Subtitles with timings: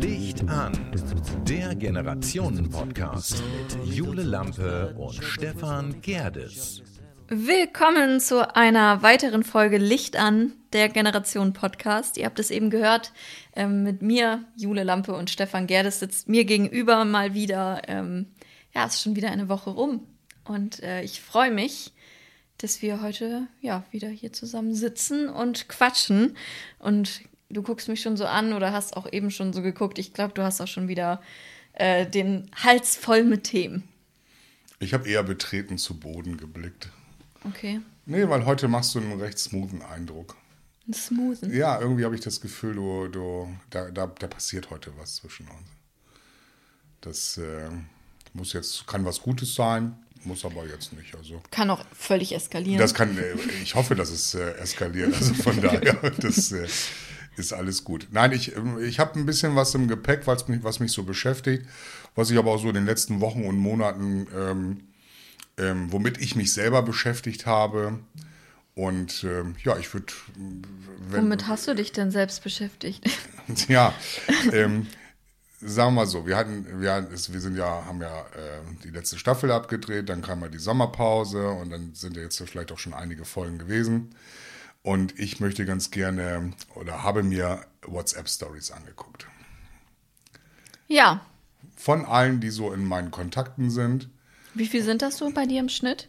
[0.00, 0.72] Licht an,
[1.46, 6.82] der Generationen-Podcast mit Jule Lampe und Stefan Gerdes.
[7.28, 12.16] Willkommen zu einer weiteren Folge Licht an, der Generation Podcast.
[12.16, 13.12] Ihr habt es eben gehört,
[13.54, 17.82] ähm, mit mir, Jule Lampe und Stefan Gerdes sitzt mir gegenüber mal wieder.
[17.86, 18.28] Ähm,
[18.74, 20.06] ja, es ist schon wieder eine Woche rum.
[20.44, 21.92] Und äh, ich freue mich,
[22.58, 26.36] dass wir heute ja wieder hier zusammen sitzen und quatschen.
[26.78, 29.98] Und du guckst mich schon so an oder hast auch eben schon so geguckt.
[29.98, 31.20] Ich glaube, du hast auch schon wieder
[31.74, 33.88] äh, den Hals voll mit Themen.
[34.78, 36.88] Ich habe eher betreten zu Boden geblickt.
[37.44, 37.80] Okay.
[38.04, 40.36] Nee, weil heute machst du einen recht smoothen Eindruck.
[40.88, 41.54] Ein Smoothen.
[41.54, 45.46] Ja, irgendwie habe ich das Gefühl, du, du, da, da, da passiert heute was zwischen
[45.46, 45.68] uns.
[47.00, 47.70] Das äh,
[48.32, 51.14] muss jetzt, kann was Gutes sein, muss aber jetzt nicht.
[51.14, 52.78] Also Kann auch völlig eskalieren.
[52.78, 55.14] das kann, äh, ich hoffe, dass es äh, eskaliert.
[55.14, 56.66] Also von daher, das äh,
[57.36, 58.08] ist alles gut.
[58.10, 61.02] Nein, ich, ähm, ich habe ein bisschen was im Gepäck, was mich, was mich so
[61.02, 61.66] beschäftigt,
[62.14, 64.80] was ich aber auch so in den letzten Wochen und Monaten, ähm,
[65.58, 67.98] ähm, womit ich mich selber beschäftigt habe.
[68.74, 70.12] Und ähm, ja, ich würde.
[71.10, 73.04] Womit hast du dich denn selbst beschäftigt?
[73.68, 73.92] Ja,
[74.52, 74.86] ähm,
[75.64, 78.90] sagen wir mal so, wir hatten, wir, hatten, wir sind ja, haben ja äh, die
[78.90, 82.78] letzte Staffel abgedreht, dann kam mal die Sommerpause und dann sind ja jetzt vielleicht auch
[82.78, 84.14] schon einige Folgen gewesen.
[84.82, 89.26] Und ich möchte ganz gerne oder habe mir WhatsApp-Stories angeguckt.
[90.88, 91.24] ja.
[91.76, 94.08] Von allen, die so in meinen Kontakten sind.
[94.54, 96.08] Wie viel sind das so bei dir im Schnitt?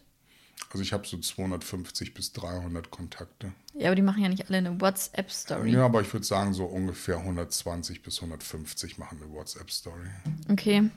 [0.72, 3.52] Also ich habe so 250 bis 300 Kontakte.
[3.76, 5.72] Ja, aber die machen ja nicht alle eine WhatsApp-Story.
[5.72, 10.08] Ja, aber ich würde sagen, so ungefähr 120 bis 150 machen eine WhatsApp-Story.
[10.50, 10.90] Okay.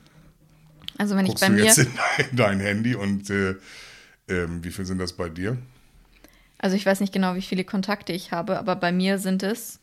[0.97, 1.67] Also wenn Guckst ich bei du mir.
[1.67, 3.57] jetzt in dein, dein Handy und äh,
[4.29, 5.59] ähm, wie viel sind das bei dir?
[6.59, 9.79] Also ich weiß nicht genau, wie viele Kontakte ich habe, aber bei mir sind es.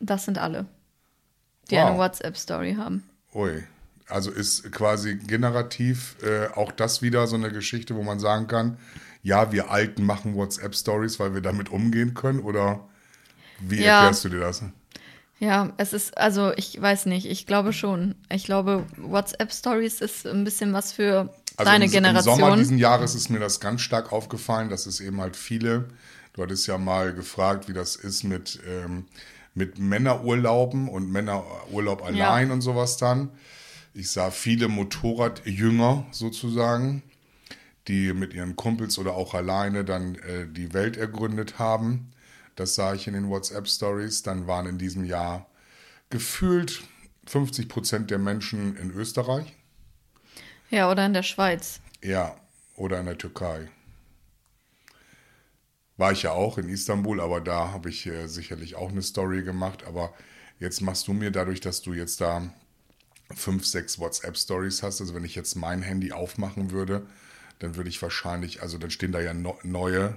[0.00, 0.64] Das sind alle,
[1.70, 1.84] die Wow.
[1.90, 3.02] eine WhatsApp-Story haben.
[3.34, 3.64] Ui.
[4.08, 8.78] Also ist quasi generativ äh, auch das wieder so eine Geschichte, wo man sagen kann,
[9.22, 12.40] ja, wir Alten machen WhatsApp-Stories, weil wir damit umgehen können?
[12.40, 12.88] Oder
[13.58, 14.00] wie Ja.
[14.00, 14.62] erklärst du dir das?
[15.40, 18.16] Ja, es ist, also ich weiß nicht, ich glaube schon.
[18.30, 22.34] Ich glaube, WhatsApp-Stories ist ein bisschen was für Also deine im, Generation.
[22.34, 25.88] Im Sommer diesen Jahres ist mir das ganz stark aufgefallen, dass es eben halt viele,
[26.32, 29.06] du hattest ja mal gefragt, wie das ist mit, ähm,
[29.54, 33.30] mit Männerurlauben und Männerurlaub allein und sowas dann.
[33.94, 37.02] Ich sah viele Motorradjünger sozusagen,
[37.88, 42.12] die mit ihren Kumpels oder auch alleine dann äh, die Welt ergründet haben.
[42.54, 44.22] Das sah ich in den WhatsApp-Stories.
[44.22, 45.46] Dann waren in diesem Jahr
[46.10, 46.82] gefühlt
[47.26, 49.54] 50 Prozent der Menschen in Österreich.
[50.70, 51.80] ja, oder in der Schweiz.
[52.02, 52.36] Ja,
[52.76, 53.68] oder in der Türkei.
[55.96, 59.42] War ich ja auch in Istanbul, aber da habe ich äh, sicherlich auch eine Story
[59.42, 59.84] gemacht.
[59.84, 60.14] Aber
[60.60, 62.52] jetzt machst du mir dadurch, dass du jetzt da
[63.34, 67.06] fünf, sechs WhatsApp-Stories hast, also wenn ich jetzt mein Handy aufmachen würde,
[67.58, 70.16] dann würde ich wahrscheinlich, also dann stehen da ja no, neue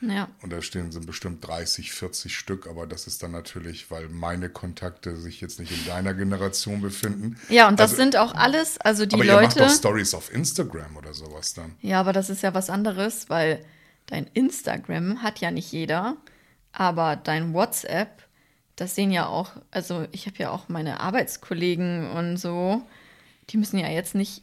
[0.00, 0.28] Ja.
[0.42, 4.48] und da stehen sind bestimmt 30, 40 Stück, aber das ist dann natürlich, weil meine
[4.48, 7.38] Kontakte sich jetzt nicht in deiner Generation befinden.
[7.48, 9.68] Ja, und das also, sind auch alles, also die aber ihr macht Leute.
[9.68, 11.74] doch Stories auf Instagram oder sowas dann.
[11.80, 13.64] Ja, aber das ist ja was anderes, weil
[14.06, 16.16] dein Instagram hat ja nicht jeder,
[16.72, 18.22] aber dein WhatsApp,
[18.76, 22.82] das sehen ja auch, also ich habe ja auch meine Arbeitskollegen und so,
[23.50, 24.42] die müssen ja jetzt nicht,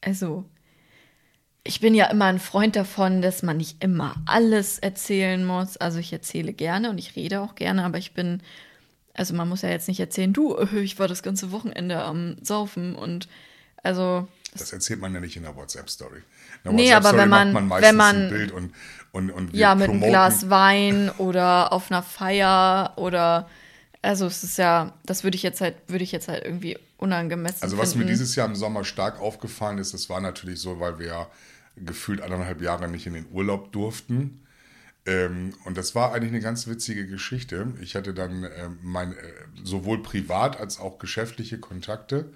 [0.00, 0.44] also
[1.62, 5.76] ich bin ja immer ein Freund davon, dass man nicht immer alles erzählen muss.
[5.76, 8.42] Also ich erzähle gerne und ich rede auch gerne, aber ich bin,
[9.14, 12.94] also man muss ja jetzt nicht erzählen, du, ich war das ganze Wochenende am Saufen
[12.94, 13.28] und
[13.82, 16.22] also Das erzählt man ja nicht in der WhatsApp-Story.
[16.64, 18.72] Nee, aber WhatsApp-Story wenn man- man wenn man-
[19.12, 23.48] und, und, Ja, mit einem Glas Wein oder auf einer Feier oder
[24.02, 27.62] also es ist ja, das würde ich jetzt halt, würde ich jetzt halt irgendwie unangemessen
[27.62, 28.06] Also was finden.
[28.06, 31.30] mir dieses Jahr im Sommer stark aufgefallen ist, das war natürlich so, weil wir ja
[31.76, 34.40] gefühlt anderthalb Jahre nicht in den Urlaub durften.
[35.06, 37.68] Ähm, und das war eigentlich eine ganz witzige Geschichte.
[37.80, 39.16] Ich hatte dann ähm, mein, äh,
[39.64, 42.30] sowohl privat als auch geschäftliche Kontakte,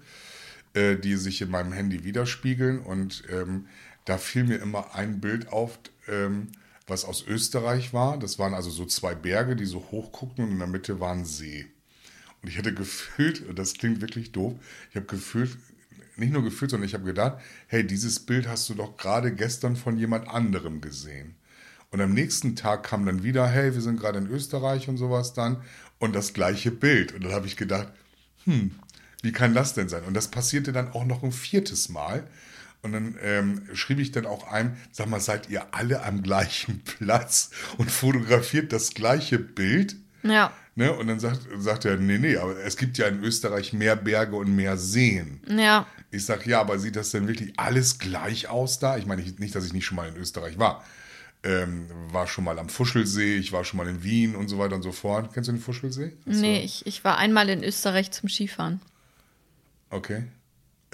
[0.73, 2.81] äh, die sich in meinem Handy widerspiegeln.
[2.81, 3.67] Und ähm,
[4.06, 5.79] da fiel mir immer ein Bild auf,
[6.09, 6.49] ähm,
[6.86, 8.19] was aus Österreich war.
[8.19, 11.12] Das waren also so zwei Berge, die so hoch guckten und in der Mitte war
[11.12, 11.66] ein See.
[12.42, 14.54] Und ich hatte gefühlt, das klingt wirklich doof,
[14.90, 15.56] ich habe gefühlt,
[16.16, 19.76] nicht nur gefühlt, sondern ich habe gedacht, hey, dieses Bild hast du doch gerade gestern
[19.76, 21.34] von jemand anderem gesehen.
[21.90, 25.32] Und am nächsten Tag kam dann wieder, hey, wir sind gerade in Österreich und sowas
[25.32, 25.62] dann.
[25.98, 27.14] Und das gleiche Bild.
[27.14, 27.88] Und dann habe ich gedacht,
[28.44, 28.72] hm,
[29.22, 30.04] wie kann das denn sein?
[30.04, 32.26] Und das passierte dann auch noch ein viertes Mal.
[32.84, 36.81] Und dann ähm, schrieb ich dann auch ein, sag mal, seid ihr alle am gleichen
[36.84, 39.96] Platz und fotografiert das gleiche Bild?
[40.22, 40.52] Ja.
[40.76, 40.92] Ne?
[40.92, 44.36] Und dann sagt, sagt er, nee, nee, aber es gibt ja in Österreich mehr Berge
[44.36, 45.40] und mehr Seen.
[45.48, 45.86] Ja.
[46.10, 48.96] Ich sag, ja, aber sieht das denn wirklich alles gleich aus da?
[48.98, 50.84] Ich meine ich, nicht, dass ich nicht schon mal in Österreich war.
[51.42, 54.76] Ähm, war schon mal am Fuschelsee, ich war schon mal in Wien und so weiter
[54.76, 55.32] und so fort.
[55.34, 56.12] Kennst du den Fuschelsee?
[56.26, 58.81] Hast Nee, du- ich, ich war einmal in Österreich zum Skifahren.
[59.90, 60.25] Okay.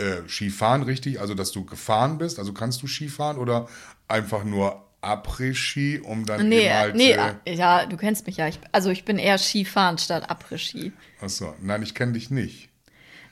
[0.01, 1.21] Äh, Skifahren, richtig?
[1.21, 2.39] Also, dass du gefahren bist?
[2.39, 3.69] Also, kannst du Skifahren oder
[4.09, 6.95] einfach nur Après-Ski, um dann Nee, eben halt...
[6.95, 8.49] nee, äh, ja, du kennst mich ja.
[8.49, 10.93] Ich, also ich bin eher Skifahren statt Après-Ski.
[11.21, 12.69] achso, nein, ich kenne dich nicht.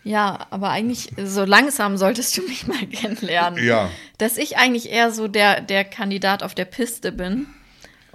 [0.04, 3.62] Ja, aber eigentlich so langsam solltest du mich mal kennenlernen.
[3.62, 3.90] Ja.
[4.16, 7.46] Dass ich eigentlich eher so der, der Kandidat auf der Piste bin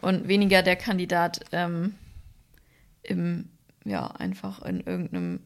[0.01, 1.93] und weniger der Kandidat ähm,
[3.03, 3.49] im,
[3.85, 5.41] ja, einfach in irgendeinem.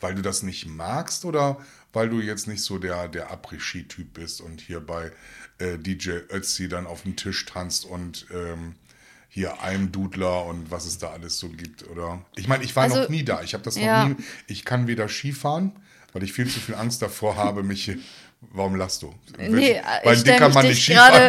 [0.00, 1.58] Weil du das nicht magst oder
[1.92, 5.10] weil du jetzt nicht so der, der Après-Ski-Typ bist und hier bei
[5.58, 8.74] äh, DJ Ötzi dann auf dem Tisch tanzt und ähm,
[9.28, 12.24] hier Eimdudler und was es da alles so gibt, oder?
[12.36, 13.42] Ich meine, ich war Also, noch nie da.
[13.42, 14.08] Ich habe das noch ja.
[14.08, 14.16] nie.
[14.46, 15.72] Ich kann weder Skifahren,
[16.12, 17.96] weil ich viel zu viel Angst davor habe, mich.
[18.40, 19.12] Warum lachst du?
[19.36, 20.84] Nee, weil ich stelle mich,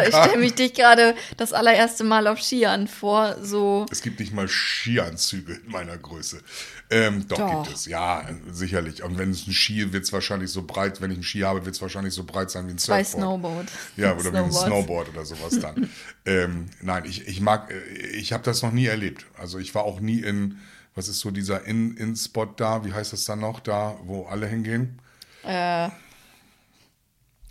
[0.08, 3.84] stell mich dich gerade das allererste Mal auf Skiern vor, so.
[3.90, 6.40] Es gibt nicht mal Skianzüge in meiner Größe.
[6.88, 7.64] Ähm, doch, Doch.
[7.64, 9.02] gibt es, ja, sicherlich.
[9.02, 11.64] Und wenn es ein Ski wird es wahrscheinlich so breit, wenn ich einen Ski habe,
[11.64, 13.06] wird es wahrscheinlich so breit sein wie ein Bei Surfboard.
[13.08, 13.68] Snowboard.
[13.96, 14.52] Ja, oder wie ein.
[14.52, 15.90] Snowboard oder sowas dann.
[16.26, 19.26] ähm, nein, ich, ich mag, äh, ich habe das noch nie erlebt.
[19.36, 20.58] Also ich war auch nie in,
[20.94, 24.46] was ist so dieser In- In-Spot da, wie heißt das dann noch, da, wo alle
[24.46, 24.98] hingehen?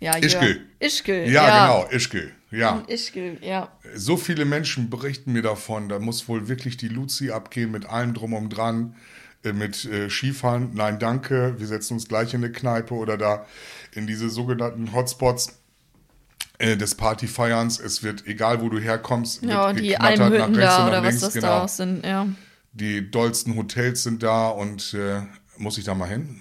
[0.00, 0.66] Ja, Ischgl.
[0.78, 1.66] Ischgl, Ja, ja.
[1.66, 2.32] genau, Ischgl.
[2.50, 2.82] Ja.
[2.88, 3.68] Ischgl, ja.
[3.94, 8.14] So viele Menschen berichten mir davon, da muss wohl wirklich die Luzi abgehen mit allem
[8.14, 8.96] drum und dran,
[9.44, 10.70] äh, mit äh, Skifahren.
[10.74, 13.46] Nein, danke, wir setzen uns gleich in eine Kneipe oder da
[13.94, 15.60] in diese sogenannten Hotspots
[16.58, 17.78] äh, des Partyfeierns.
[17.78, 21.02] Es wird, egal wo du herkommst, wird Ja, und die geknattert Almhütten da und oder
[21.02, 21.46] was links, das genau.
[21.46, 22.26] da auch sind, ja.
[22.72, 25.20] Die dollsten Hotels sind da und äh,
[25.56, 26.40] muss ich da mal hin?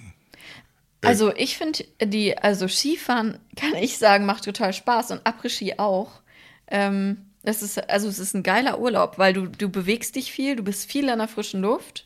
[1.02, 6.22] Also ich finde die, also Skifahren, kann ich sagen, macht total Spaß und Après-Ski auch.
[6.68, 10.56] Ähm, es ist, also es ist ein geiler Urlaub, weil du, du bewegst dich viel,
[10.58, 12.06] du bist viel an der frischen Luft,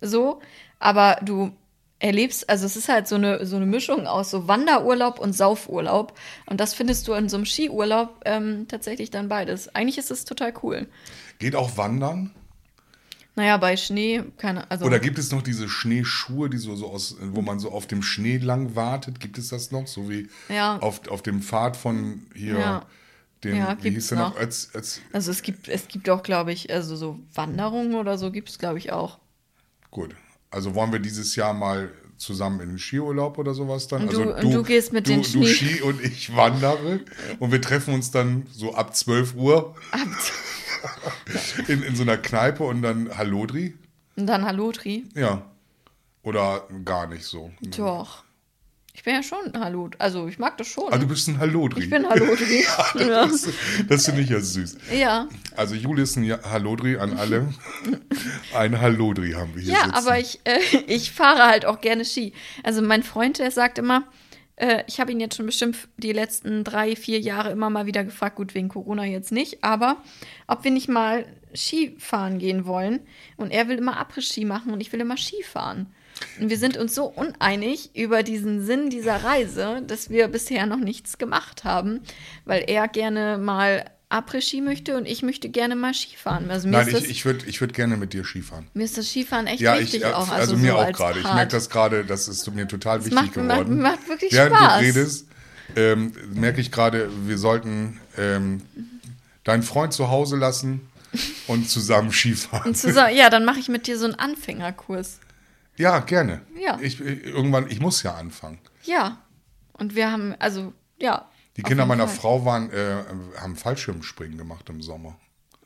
[0.00, 0.40] so,
[0.78, 1.52] aber du
[1.98, 6.18] erlebst, also es ist halt so eine, so eine Mischung aus so Wanderurlaub und Saufurlaub
[6.46, 9.72] und das findest du in so einem Skiurlaub ähm, tatsächlich dann beides.
[9.74, 10.88] Eigentlich ist es total cool.
[11.38, 12.34] Geht auch wandern?
[13.34, 17.16] Naja, bei Schnee, keine, also Oder gibt es noch diese Schneeschuhe, die so, so aus,
[17.20, 19.20] wo man so auf dem Schnee lang wartet?
[19.20, 19.86] Gibt es das noch?
[19.86, 20.76] So wie Ja.
[20.78, 22.86] auf, auf dem Pfad von hier, Ja.
[23.42, 24.38] dem, Ja, wie hieß der noch?
[24.38, 28.30] Ötz, Ötz, Also es gibt, es gibt auch, glaube ich, also so Wanderungen oder so
[28.30, 29.18] gibt es, glaube ich, auch.
[29.90, 30.14] gut.
[30.50, 34.02] Also wollen wir dieses Jahr mal zusammen in den Skiurlaub oder sowas dann?
[34.02, 37.00] Und also du- und du gehst mit du, den Du Schnee- Ski und ich wandere
[37.38, 39.74] und wir treffen uns dann so ab 12 Uhr
[41.68, 43.74] in, in so einer Kneipe und dann Hallodri?
[44.16, 45.04] Und dann Halotri.
[45.14, 45.42] Ja.
[46.22, 47.50] Oder gar nicht so.
[47.76, 48.24] Doch.
[48.94, 49.96] Ich bin ja schon Halot.
[49.98, 50.92] Also ich mag das schon.
[50.92, 51.84] Ah, du bist ein Hallodri.
[51.84, 52.62] ich bin Halotri.
[52.94, 53.26] ja.
[53.26, 53.48] Das,
[53.88, 54.76] das finde ich ja süß.
[54.92, 55.28] ja.
[55.56, 57.48] Also Jule ist ein Hallodri an alle.
[58.54, 59.94] Ein Hallodri haben wir hier Ja, sitzen.
[59.94, 62.34] aber ich, äh, ich fahre halt auch gerne Ski.
[62.62, 64.04] Also mein Freund, der sagt immer,
[64.62, 68.04] äh, ich habe ihn jetzt schon bestimmt die letzten drei, vier Jahre immer mal wieder
[68.04, 69.96] gefragt, gut, wegen Corona jetzt nicht, aber
[70.46, 73.00] ob wir nicht mal Skifahren gehen wollen.
[73.36, 75.92] Und er will immer Après-Ski machen und ich will immer Skifahren.
[76.40, 80.78] Und wir sind uns so uneinig über diesen Sinn dieser Reise, dass wir bisher noch
[80.78, 82.00] nichts gemacht haben,
[82.44, 86.50] weil er gerne mal Après-Ski möchte und ich möchte gerne mal Skifahren.
[86.50, 88.66] Also Nein, ich, das, ich würde ich würd gerne mit dir Skifahren.
[88.74, 90.30] mir ist das Skifahren echt Ja, wichtig ich, äh, auch.
[90.30, 91.18] also, so mir auch als gerade.
[91.20, 93.80] Ich merke das gerade, das ist mir total wichtig macht- macht- geworden.
[93.80, 94.78] macht wirklich Während Spaß.
[94.80, 95.26] du redest,
[95.76, 98.62] ähm, merke ich gerade, wir sollten ähm,
[99.44, 100.80] deinen Freund zu Hause lassen
[101.46, 102.66] und zusammen Skifahren.
[102.70, 105.18] Und zusammen, ja, dann mache ich mit dir so einen Anfängerkurs.
[105.78, 106.42] Ja, gerne.
[106.62, 106.78] Ja.
[106.82, 108.58] Ich, ich- irgendwann, ich muss ja anfangen.
[108.84, 109.18] Ja.
[109.72, 111.26] Und wir haben, also, ja.
[111.56, 112.16] Die Kinder meiner Fall.
[112.16, 113.04] Frau waren, äh,
[113.38, 115.18] haben Fallschirmspringen gemacht im Sommer.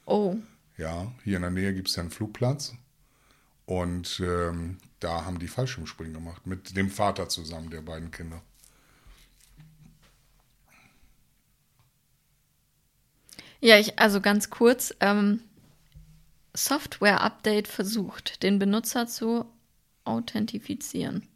[0.04, 0.36] Oh,
[0.76, 2.74] Ja, hier in der Nähe gibt es ja einen Flugplatz.
[3.66, 6.46] Und ähm, da haben die Fallschirmspringen gemacht.
[6.46, 8.42] Mit dem Vater zusammen, der beiden Kinder.
[13.60, 15.40] Ja, ich, also ganz kurz, ähm,
[16.54, 19.44] Software-Update versucht, den Benutzer zu
[20.04, 21.26] authentifizieren.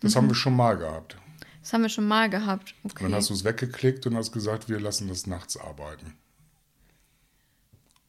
[0.00, 1.16] Das haben wir schon mal gehabt.
[1.64, 2.74] Das haben wir schon mal gehabt.
[2.82, 3.14] Und dann Okay.
[3.14, 6.12] hast du es weggeklickt und hast gesagt, wir lassen das nachts arbeiten.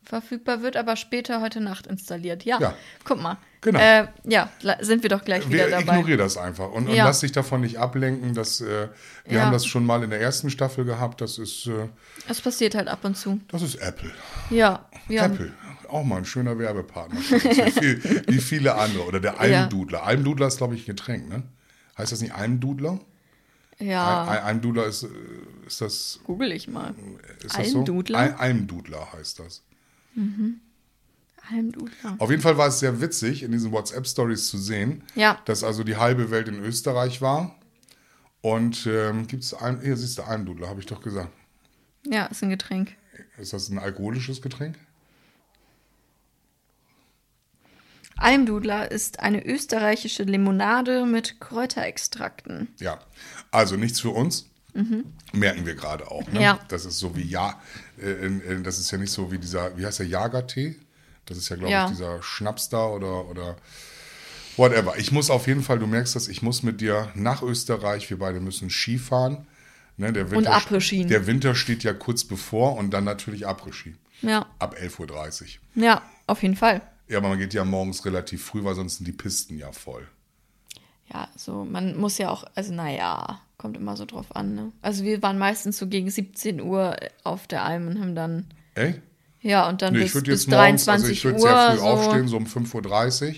[0.03, 2.43] verfügbar, wird aber später heute Nacht installiert.
[2.45, 2.75] Ja, Ja.
[3.05, 3.37] guck mal.
[3.61, 3.79] Genau.
[3.79, 5.81] Äh, ja, sind wir doch gleich wieder Wir dabei.
[5.97, 7.05] ignorieren das einfach und, und Ja.
[7.05, 8.35] lass dich davon nicht ablenken.
[8.35, 8.89] Dass, äh,
[9.25, 9.45] wir Ja.
[9.45, 11.21] haben das schon mal in der ersten Staffel gehabt.
[11.21, 11.87] Das ist, äh,
[12.29, 13.39] Es passiert halt ab und zu.
[13.47, 14.11] das ist Apple.
[14.51, 15.25] Ja, ja.
[15.25, 15.51] Apple.
[15.89, 17.19] Auch mal ein schöner Werbepartner.
[17.19, 19.05] wie, viel, wie viele andere.
[19.07, 19.39] Oder der.
[19.39, 20.03] Almdudler.
[20.03, 21.41] Almdudler ist, glaube ich, ein Getränk, ne?
[21.97, 22.99] Heißt das nicht Almdudler?
[23.79, 25.07] Ja, Al- Almdudler ist, äh,
[25.67, 26.19] ist das.
[26.23, 26.95] google ich mal.
[27.43, 28.17] Ist Almdudler?
[28.17, 28.23] So?
[28.23, 29.63] Al Almdudler heißt das.
[31.51, 32.15] Almdudler.
[32.19, 35.39] Auf jeden Fall war es sehr witzig, in diesen WhatsApp-Stories zu sehen, Ja.
[35.45, 37.55] dass also die halbe Welt in Österreich war.
[38.41, 41.31] Und ähm, gibt es Alm, hier siehst du Almdudler, habe ich doch gesagt.
[42.05, 42.95] Ja, ist ein Getränk.
[43.37, 44.77] Ist das ein alkoholisches Getränk?
[48.17, 52.69] Almdudler ist eine österreichische Limonade mit Kräuterextrakten.
[52.79, 52.99] Ja.
[53.55, 54.49] Also nichts für uns.
[55.31, 56.25] Merken wir gerade auch.
[56.27, 56.39] Ne?
[56.39, 56.41] Mhm.
[56.41, 56.59] Ja.
[56.67, 57.61] Das ist so wie ja,
[57.97, 60.75] äh, das ist ja nicht so wie dieser, wie heißt der Jagertee?
[61.25, 61.85] Das ist ja, glaube Ja.
[61.85, 63.55] ich, dieser Schnaps da oder, oder
[64.57, 64.97] whatever.
[64.97, 68.19] Ich muss auf jeden Fall, du merkst das, ich muss mit dir nach Österreich, wir
[68.19, 69.47] beide müssen Ski fahren.
[69.97, 71.05] Ne, der Winter, Après-Ski.
[71.05, 73.95] Der Winter steht ja kurz bevor und dann natürlich Après-Ski.
[74.21, 75.41] Ja, Ab 11.30
[75.75, 75.83] Uhr.
[75.83, 76.81] ja, auf jeden Fall.
[77.07, 80.05] Ja, aber man geht ja morgens relativ früh, weil sonst sind die Pisten ja voll.
[81.13, 84.71] Ja, so, man muss ja auch, also naja, kommt immer so drauf an, ne?
[84.81, 88.45] Also wir waren meistens so gegen 17 Uhr auf der Alm und haben dann,
[88.75, 89.01] Ey?
[89.41, 91.71] ja, und dann Nee, bis, ich bis jetzt morgens, 23 also ich würde Uhr sehr
[91.71, 91.83] früh so.
[91.85, 93.35] aufstehen, so um 5.30 Uhr.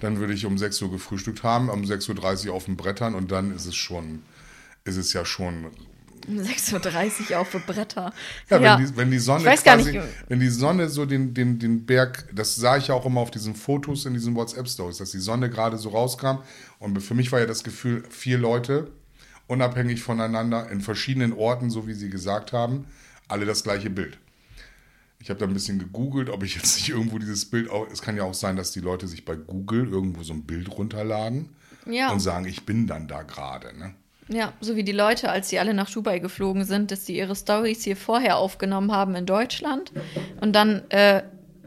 [0.00, 3.30] Dann würde ich um 6 Uhr gefrühstückt haben, um 6.30 Uhr auf den Brettern und
[3.30, 4.22] dann ist es schon,
[4.84, 5.66] ist es ja schon.
[6.26, 8.12] Um 6.30 Uhr auf für Bretter.
[8.50, 10.88] Ja, Ja, Wenn, die, wenn die Sonne Ich weiß gar quasi, nicht- wenn die Sonne
[10.88, 14.14] so den, den, den Berg, das sah ich ja auch immer auf diesen Fotos in
[14.14, 16.38] diesen WhatsApp-Stories, dass die Sonne gerade so rauskam.
[16.78, 18.90] Und für mich war ja das Gefühl, vier Leute,
[19.50, 22.86] unabhängig voneinander, in verschiedenen Orten, so wie sie gesagt haben,
[23.28, 24.18] alle das gleiche Bild.
[25.18, 27.86] Ich habe da ein bisschen gegoogelt, ob ich jetzt nicht irgendwo dieses Bild auch.
[27.92, 30.70] Es kann ja auch sein, dass die Leute sich bei Google irgendwo so ein Bild
[30.70, 31.50] runterladen
[31.84, 32.10] Ja.
[32.10, 33.76] und sagen, ich bin dann da gerade.
[33.76, 33.94] Ne?
[34.28, 37.34] Ja, so wie die Leute, als sie alle nach Dubai geflogen sind, dass sie ihre
[37.36, 39.92] Stories hier vorher aufgenommen haben in Deutschland
[40.40, 41.22] und dann, äh,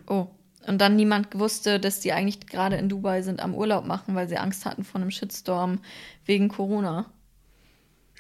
[0.07, 0.27] oh,
[0.65, 4.29] und dann niemand wusste, dass die eigentlich gerade in Dubai sind am Urlaub machen, weil
[4.29, 5.79] sie Angst hatten vor einem Shitstorm
[6.25, 7.05] wegen Corona.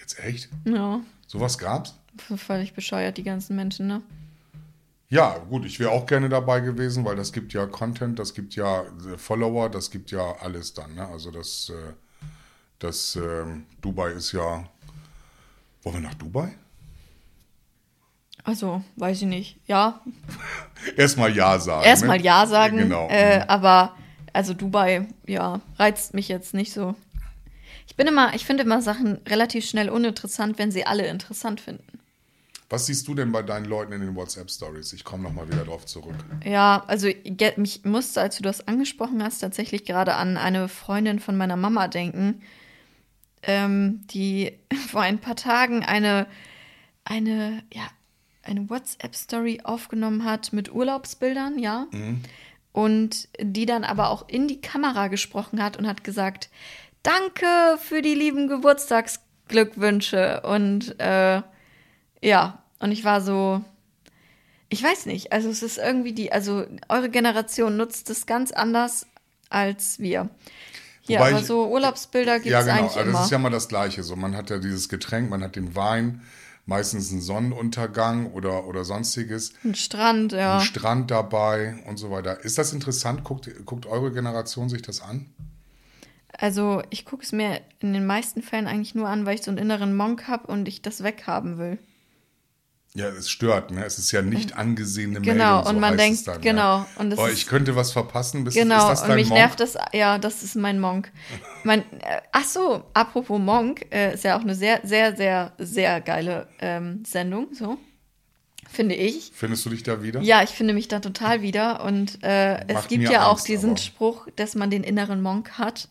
[0.03, 0.49] Jetzt echt?
[0.65, 1.97] Ja, Sowas gab's?
[2.35, 4.01] völlig bescheuert, die ganzen Menschen, ne?
[5.07, 8.55] Ja, gut, ich wäre auch gerne dabei gewesen, weil das gibt ja Content, das gibt
[8.55, 10.93] ja äh, Follower, das gibt ja alles dann.
[10.95, 11.07] Ne?
[11.07, 11.93] Also das, äh,
[12.79, 14.65] das ähm, Dubai ist ja.
[15.83, 16.53] Wollen wir nach Dubai?
[18.43, 19.57] Also, weiß ich nicht.
[19.67, 20.01] Ja,
[20.97, 21.85] Erstmal Ja sagen.
[21.85, 22.23] erstmal ne?
[22.25, 23.07] Ja sagen, Genau.
[23.09, 23.95] äh, aber
[24.33, 26.93] also Dubai, ja, reizt mich jetzt nicht so.
[27.87, 31.99] Ich bin immer, ich finde immer Sachen relativ schnell uninteressant, wenn sie alle interessant finden.
[32.73, 34.93] Was siehst du denn bei deinen Leuten in den WhatsApp-Stories?
[34.93, 36.15] Ich komme nochmal wieder drauf zurück.
[36.43, 37.07] Ja, also
[37.55, 41.87] mich musste, als du das angesprochen hast, tatsächlich gerade an eine Freundin von meiner Mama
[41.87, 42.41] denken,
[43.43, 44.57] ähm, die
[44.89, 46.25] vor ein paar Tagen eine,
[47.05, 47.87] eine, ja,
[48.41, 51.87] eine WhatsApp-Story aufgenommen hat mit Urlaubsbildern, ja.
[52.71, 56.49] Und die dann aber auch in die Kamera gesprochen hat und hat gesagt,
[57.03, 60.41] danke für die lieben Geburtstagsglückwünsche.
[60.41, 61.41] Und äh,
[62.21, 63.63] ja, und ich war so,
[64.69, 69.05] ich weiß nicht, also es ist irgendwie die, also eure Generation nutzt es ganz anders
[69.49, 70.29] als wir.
[71.05, 72.73] Ja, Wobei aber ich- so Urlaubsbilder gibt es ja, genau.
[72.75, 73.11] eigentlich Also immer.
[73.19, 74.03] das ist ja mal das Gleiche.
[74.03, 76.21] So, man hat ja dieses Getränk, man hat den Wein,
[76.65, 79.53] meistens einen Sonnenuntergang oder, oder sonstiges.
[79.65, 80.59] Ein Strand, ja.
[80.59, 82.39] Ein Strand dabei und so weiter.
[82.45, 83.25] Ist das interessant?
[83.25, 85.25] Guckt, guckt eure Generation sich das an?
[86.43, 89.49] Also ich gucke es mir in den meisten Fällen eigentlich nur an, weil ich so
[89.49, 91.77] einen inneren Monk habe und ich das weghaben will.
[92.95, 93.85] Ja, es stört, ne?
[93.85, 95.63] Es ist ja nicht angesehene Genau, Meldung.
[95.63, 96.87] so und man denkt, dann, genau, Ja.
[96.97, 98.43] und das oh, ich könnte was verpassen.
[98.43, 99.39] Bist, Genau, ist das und dein mich Monk?
[99.39, 101.13] nervt das, ja, das ist mein Monk.
[101.63, 106.01] Mein, äh, ach so, apropos Monk, äh, ist ja auch eine sehr, sehr, sehr, sehr
[106.01, 107.77] geile ähm, Sendung, so,
[108.69, 109.31] finde ich.
[109.33, 110.19] Findest du dich da wieder?
[110.19, 113.69] Ja, ich finde mich da total wieder und äh, es gibt ja auch Angst, diesen
[113.71, 113.79] aber.
[113.79, 115.87] Spruch, dass man den inneren Monk hat.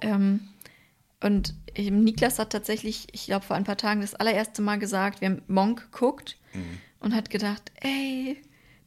[0.00, 0.40] Ähm,
[1.22, 5.28] und Niklas hat tatsächlich, ich glaube, vor ein paar Tagen das allererste Mal gesagt, wir
[5.30, 6.78] haben Monk geguckt Mhm.
[7.00, 8.40] und hat gedacht, ey,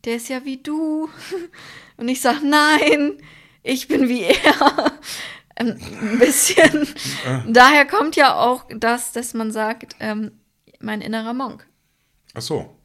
[0.05, 1.09] der ist ja wie du.
[1.97, 3.17] Und ich sag, nein,
[3.63, 4.91] ich bin wie er.
[5.59, 6.87] Ähm, Ein bisschen.
[7.51, 10.29] Daher kommt ja auch das, dass man sagt, ähm,
[10.79, 11.65] mein innerer Monk.
[12.35, 12.77] Ach so.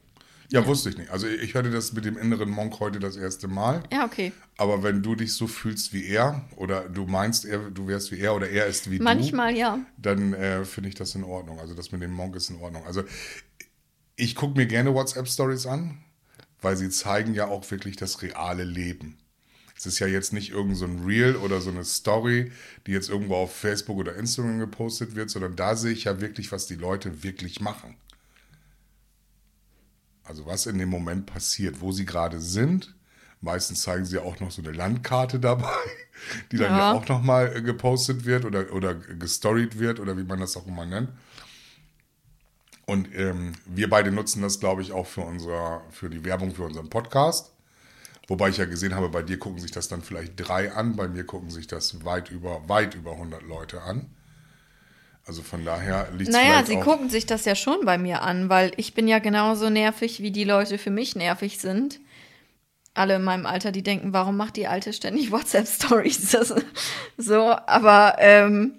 [0.51, 1.11] Ja, wusste ich nicht.
[1.11, 3.83] Also ich hörte das mit dem inneren Monk heute das erste Mal.
[3.93, 4.33] Ja, okay.
[4.57, 8.19] Aber wenn du dich so fühlst wie er oder du meinst, er, du wärst wie
[8.19, 9.79] er oder er ist wie Manchmal ja.
[9.97, 11.59] du, dann äh, finde ich das in Ordnung.
[11.59, 12.85] Also das mit dem Monk ist in Ordnung.
[12.85, 13.03] Also
[14.15, 15.97] ich gucke mir gerne WhatsApp-Stories an,
[16.61, 19.17] weil sie zeigen ja auch wirklich das reale Leben.
[19.75, 22.51] Es ist ja jetzt nicht irgend so ein Reel oder so eine Story,
[22.85, 26.51] die jetzt irgendwo auf Facebook oder Instagram gepostet wird, sondern da sehe ich ja wirklich,
[26.51, 27.95] was die Leute wirklich machen.
[30.23, 32.95] Also was in dem Moment passiert, wo sie gerade sind.
[33.43, 35.67] Meistens zeigen sie auch noch so eine Landkarte dabei,
[36.51, 36.93] die dann ja, Ja.
[36.93, 41.09] auch nochmal gepostet wird oder, oder gestoried wird oder wie man das auch immer nennt.
[42.85, 46.63] Und ähm, wir beide nutzen das, glaube ich, auch für, unsere, für die Werbung für
[46.63, 47.51] unseren Podcast.
[48.27, 51.09] Wobei ich ja gesehen habe, bei dir gucken sich das dann vielleicht drei an, bei
[51.09, 54.09] mir gucken sich das weit über, weit über 100 Leute an.
[55.25, 58.49] Also von daher liegt es Naja, sie gucken sich das ja schon bei mir an,
[58.49, 61.99] weil ich bin ja genauso nervig, wie die Leute für mich nervig sind.
[62.93, 66.37] Alle in meinem Alter, die denken, warum macht die Alte ständig WhatsApp-Stories?
[67.17, 68.73] So, aber ähm,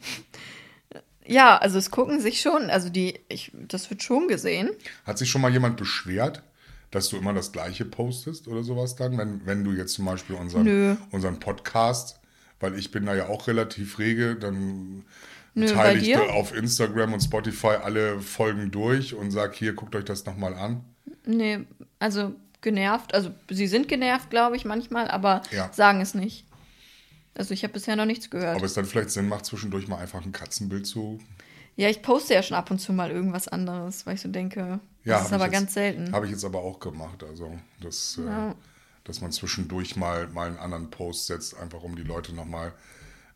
[1.26, 4.70] ja, also es gucken sich schon, also die, ich, das wird schon gesehen.
[5.04, 6.42] Hat sich schon mal jemand beschwert,
[6.90, 10.36] dass du immer das Gleiche postest oder sowas dann, wenn, wenn du jetzt zum Beispiel
[10.36, 10.96] unseren, Nö.
[11.12, 12.20] unseren Podcast,
[12.60, 15.04] weil ich bin da ja auch relativ rege, dann
[15.54, 20.04] Nö, teile ich auf Instagram und Spotify alle Folgen durch und sag hier, guckt euch
[20.04, 20.84] das nochmal an.
[21.24, 21.60] Nee,
[21.98, 25.72] also genervt, also sie sind genervt, glaube ich, manchmal, aber Ja.
[25.72, 26.44] sagen es nicht.
[27.36, 28.56] Also ich habe bisher noch nichts gehört.
[28.56, 31.20] Ob es dann vielleicht Sinn macht, zwischendurch mal einfach ein Katzenbild zu.
[31.76, 34.80] Ja, ich poste ja schon ab und zu mal irgendwas anderes, weil ich so denke,
[35.04, 36.12] Ja, das ist aber jetzt- ganz selten.
[36.12, 37.22] Habe ich jetzt aber auch gemacht.
[37.24, 38.54] Also, das, äh, Ja.
[39.04, 42.72] dass man zwischendurch mal, mal einen anderen Post setzt, einfach um die Leute nochmal,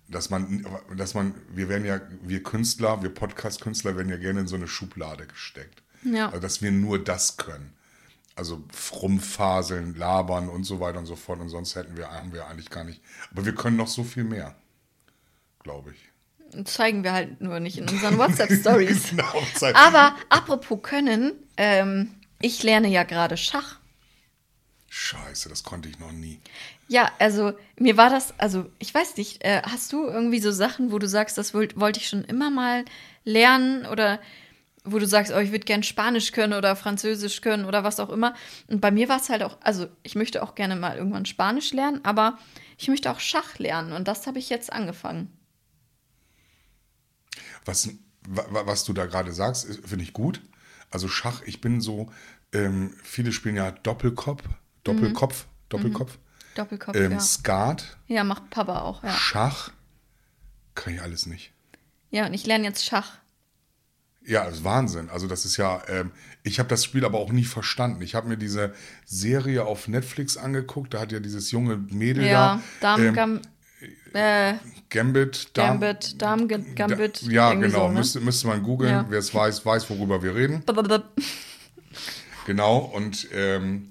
[0.09, 0.65] dass man,
[0.97, 4.69] dass man, wir werden ja, wir Künstler, wir Podcast-Künstler werden ja gerne in so eine
[4.69, 5.83] Schublade gesteckt.
[6.05, 6.27] Ja.
[6.29, 7.73] Also, dass wir nur das können.
[8.39, 11.41] Also rumfaseln, labern und so weiter und so fort.
[11.41, 13.03] Und sonst hätten wir, haben wir eigentlich gar nicht.
[13.33, 14.55] Aber wir können noch so viel mehr,
[15.63, 16.65] glaube ich.
[16.67, 19.09] zeigen wir halt nur nicht in unseren WhatsApp-Stories.
[19.11, 19.43] Genau.
[19.75, 23.79] Aber apropos können, ähm, ich lerne ja gerade Schach.
[24.91, 26.41] Scheiße, das konnte ich noch nie.
[26.89, 30.91] Ja, also mir war das, also ich weiß nicht, äh, hast du irgendwie so Sachen,
[30.93, 32.85] wo du sagst, das wollt- wollte ich schon immer mal
[33.25, 34.19] lernen oder
[34.85, 38.11] wo du sagst, oh, ich würde gern Spanisch können oder Französisch können oder was auch
[38.11, 38.35] immer.
[38.69, 41.73] Und bei mir war es halt auch, also ich möchte auch gerne mal irgendwann Spanisch
[41.73, 42.39] lernen, aber
[42.79, 45.31] ich möchte auch Schach lernen und das habe ich jetzt angefangen.
[47.65, 47.89] Was,
[48.27, 50.41] wa- wa- was du da gerade sagst, finde ich gut.
[50.91, 52.11] Also Schach, ich bin so,
[52.53, 54.43] ähm, viele spielen ja Doppelkopf,
[54.85, 56.19] Doppelkopf, Doppelkopf,
[56.55, 57.13] Doppelkopf, ähm, Mhm.
[57.13, 57.21] ja.
[57.21, 59.11] Skat, Ja, macht Papa auch, ja.
[59.13, 59.71] Schach,
[60.75, 61.53] kann ich alles nicht.
[62.11, 63.19] Ja, und ich lerne jetzt Schach.
[64.29, 65.09] Ja, das ist Wahnsinn.
[65.09, 66.11] Also das ist ja, ähm,
[66.43, 68.03] ich habe das Spiel aber auch nie verstanden.
[68.03, 68.75] Ich habe mir diese
[69.07, 73.41] Serie auf Netflix angeguckt, da hat ja dieses junge Mädel Ja, da, Damen, ähm, Gam,
[74.13, 74.55] äh,
[74.91, 77.27] Gambit, Dam- Gambit, Damen, Gam- Gambit.
[77.27, 77.99] Da, ja, genau, So, ne?
[78.01, 78.91] müsste, müsste man googeln.
[78.91, 79.07] Ja.
[79.09, 80.63] Wer es weiß, weiß, worüber wir reden.
[82.47, 83.89] Genau, und ähm,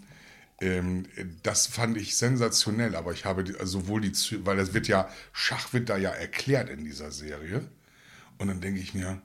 [0.62, 1.06] ähm,
[1.44, 4.12] das fand ich sensationell, aber ich habe die, also sowohl die,
[4.46, 7.68] weil das wird ja, Schach wird da ja erklärt in dieser Serie.
[8.40, 9.22] Und dann denke ich mir,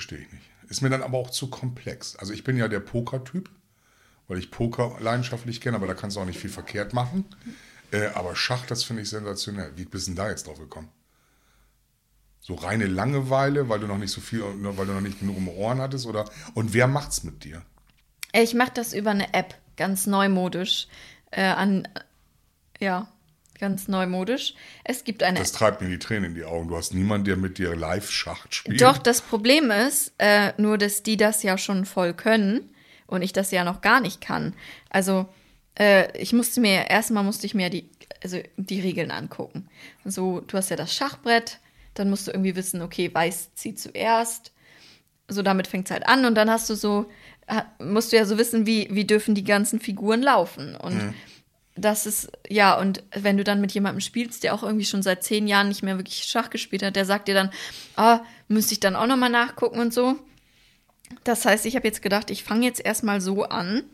[0.00, 0.50] verstehe ich nicht.
[0.70, 2.16] Ist mir dann aber auch zu komplex.
[2.16, 3.50] Also ich bin ja der Poker-Typ,
[4.28, 7.26] weil ich Poker leidenschaftlich kenne, aber da kannst du auch nicht viel verkehrt machen.
[7.92, 9.72] Äh, aber Schach, das finde ich sensationell.
[9.76, 10.88] Wie bist du denn da jetzt drauf gekommen?
[12.40, 15.48] So reine Langeweile, weil du noch nicht so viel, weil du noch nicht genug um
[15.48, 16.06] Ohren hattest?
[16.06, 17.62] Oder, und wer macht's mit dir?
[18.32, 20.88] Ich mache das über eine App, ganz neumodisch.
[21.30, 21.86] Äh, an,
[22.78, 23.06] ja,
[23.60, 24.54] ganz neumodisch.
[24.84, 26.68] Es gibt eine Das treibt mir die Tränen in die Augen.
[26.68, 28.80] Du hast niemanden, der mit dir live Schach spielt.
[28.80, 32.70] Doch, das Problem ist äh, nur, dass die das ja schon voll können
[33.06, 34.54] und ich das ja noch gar nicht kann.
[34.88, 35.28] Also
[35.78, 37.88] äh, ich musste mir erstmal musste ich mir die
[38.22, 39.68] also die Regeln angucken.
[40.04, 41.58] So, du hast ja das Schachbrett,
[41.94, 44.52] dann musst du irgendwie wissen, okay, Weiß zieht zuerst.
[45.28, 47.06] So damit fängt es halt an und dann hast du so
[47.78, 51.14] musst du ja so wissen, wie wie dürfen die ganzen Figuren laufen und
[51.80, 55.24] das ist, ja, und wenn du dann mit jemandem spielst, der auch irgendwie schon seit
[55.24, 57.50] zehn Jahren nicht mehr wirklich Schach gespielt hat, der sagt dir dann,
[57.96, 60.16] ah, müsste ich dann auch nochmal nachgucken und so.
[61.24, 63.84] Das heißt, ich habe jetzt gedacht, ich fange jetzt erstmal so an.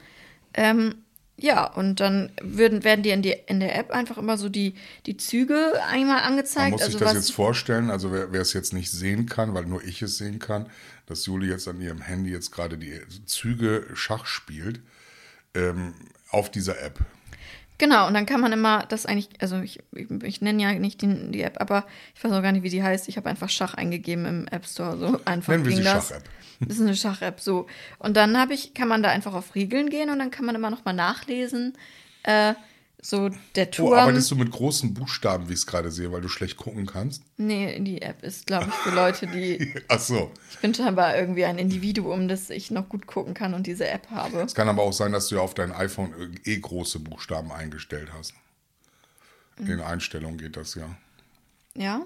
[0.55, 0.97] Ähm,
[1.39, 4.75] ja, und dann würden, werden dir in, die, in der App einfach immer so die,
[5.05, 6.73] die Züge einmal Man angezeigt.
[6.73, 9.53] muss sich also das was, jetzt vorstellen, also wer, wer es jetzt nicht sehen kann,
[9.53, 10.71] weil nur ich es sehen kann,
[11.05, 14.81] dass Juli jetzt an ihrem Handy jetzt gerade die Züge Schach spielt,
[15.55, 15.95] ähm,
[16.31, 17.05] auf dieser App.
[17.79, 21.03] Genau, und dann kann man immer das eigentlich, also ich, ich, ich nenne ja nicht
[21.03, 23.09] die, die App, aber ich weiß auch gar nicht, wie die heißt.
[23.09, 24.97] Ich habe einfach Schach eingegeben im App Store.
[24.97, 26.09] So einfach Nennen wir sie das.
[26.09, 26.25] Schach-App.
[26.61, 27.67] Das ist eine Schach-App, so.
[27.99, 30.55] Und dann habe ich, kann man da einfach auf Regeln gehen und dann kann man
[30.55, 31.75] immer noch mal nachlesen,
[32.23, 32.55] äh,
[33.01, 33.93] so der Oh, Turm.
[33.93, 37.23] arbeitest du mit großen Buchstaben, wie ich es gerade sehe, weil du schlecht gucken kannst?
[37.37, 39.75] nee, die App ist, glaube ich, für Leute, die.
[39.89, 40.33] Ach so.
[40.51, 44.11] Ich bin scheinbar irgendwie ein Individuum, das ich noch gut gucken kann und diese App
[44.11, 44.41] habe.
[44.41, 48.09] Es kann aber auch sein, dass du ja auf dein iPhone eh große Buchstaben eingestellt
[48.17, 48.35] hast.
[49.59, 50.89] In den Einstellungen geht das ja.
[51.75, 52.03] Ja?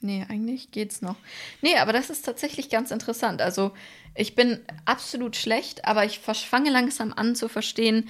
[0.00, 1.16] Nee, eigentlich geht's noch.
[1.62, 3.40] Nee, aber das ist tatsächlich ganz interessant.
[3.40, 3.72] Also,
[4.14, 8.08] ich bin absolut schlecht, aber ich fange langsam an zu verstehen,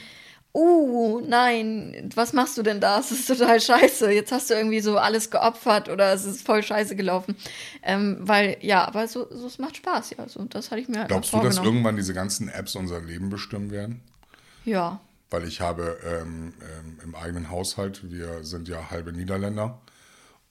[0.57, 2.99] oh nein, was machst du denn da?
[2.99, 4.11] Es ist total scheiße.
[4.11, 7.37] Jetzt hast du irgendwie so alles geopfert oder es ist voll scheiße gelaufen.
[7.83, 10.27] Ähm, weil, ja, aber so, so, es macht Spaß, ja.
[10.29, 13.01] So, das hatte ich mir halt Glaubst mal du, dass irgendwann diese ganzen Apps unser
[13.01, 14.01] Leben bestimmen werden?
[14.65, 15.01] Ja.
[15.29, 19.79] Weil ich habe ähm, ähm, im eigenen Haushalt, wir sind ja halbe Niederländer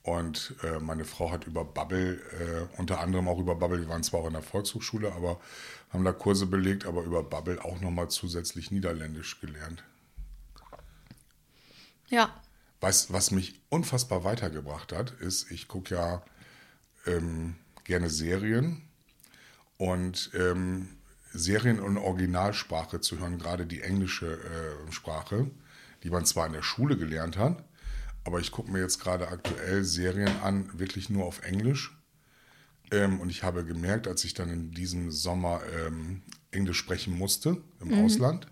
[0.04, 4.04] und äh, meine Frau hat über Bubble, äh, unter anderem auch über Bubble, wir waren
[4.04, 5.40] zwar auch in der Volkshochschule, aber
[5.92, 9.84] haben da Kurse belegt, aber über Bubble auch nochmal zusätzlich Niederländisch gelernt.
[12.10, 12.34] Ja.
[12.82, 16.24] Was, was mich unfassbar weitergebracht hat, ist, ich gucke ja
[17.06, 18.82] ähm, gerne Serien
[19.78, 20.90] und ähm,
[21.32, 25.50] Serien in Originalsprache zu hören, gerade die englische äh, Sprache,
[26.04, 27.64] die man zwar in der Schule gelernt hat,
[28.24, 31.98] aber ich gucke mir jetzt gerade aktuell Serien an, wirklich nur auf Englisch.
[32.92, 37.62] Ähm, und ich habe gemerkt, als ich dann in diesem Sommer ähm, Englisch sprechen musste
[37.82, 38.48] im Ausland,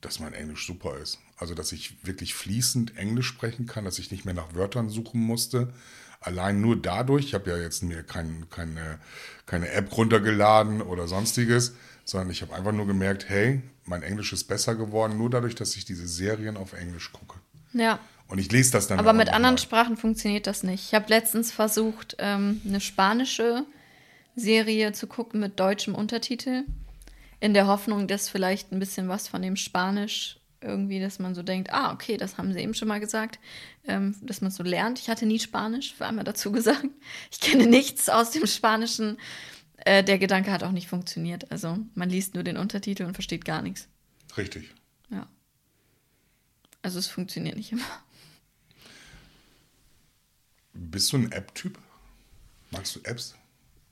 [0.00, 1.18] dass mein Englisch super ist.
[1.42, 5.20] Also, dass ich wirklich fließend Englisch sprechen kann, dass ich nicht mehr nach Wörtern suchen
[5.20, 5.72] musste.
[6.20, 9.00] Allein nur dadurch, ich habe ja jetzt mir kein, keine,
[9.44, 11.74] keine App runtergeladen oder sonstiges,
[12.04, 15.74] sondern ich habe einfach nur gemerkt, hey, mein Englisch ist besser geworden, nur dadurch, dass
[15.74, 17.40] ich diese Serien auf Englisch gucke.
[17.72, 17.98] Ja.
[18.28, 19.60] Und ich lese das dann Aber mit anderen mal.
[19.60, 20.86] Sprachen funktioniert das nicht.
[20.86, 23.66] Ich habe letztens versucht, ähm, eine spanische
[24.36, 26.62] Serie zu gucken mit deutschem Untertitel.
[27.40, 31.42] In der Hoffnung, dass vielleicht ein bisschen was von dem Spanisch irgendwie, dass man so
[31.42, 33.38] denkt, ah, okay, das haben sie eben schon mal gesagt,
[33.86, 34.98] ähm, dass man so lernt.
[34.98, 36.86] Ich hatte nie Spanisch, für einmal dazu gesagt.
[37.30, 39.18] Ich kenne nichts aus dem Spanischen.
[39.78, 41.50] Äh, der Gedanke hat auch nicht funktioniert.
[41.50, 43.88] Also man liest nur den Untertitel und versteht gar nichts.
[44.36, 44.70] Richtig.
[45.10, 45.26] Ja.
[46.82, 47.84] Also es funktioniert nicht immer.
[50.72, 51.78] Bist du ein App-Typ?
[52.70, 53.34] Magst du Apps?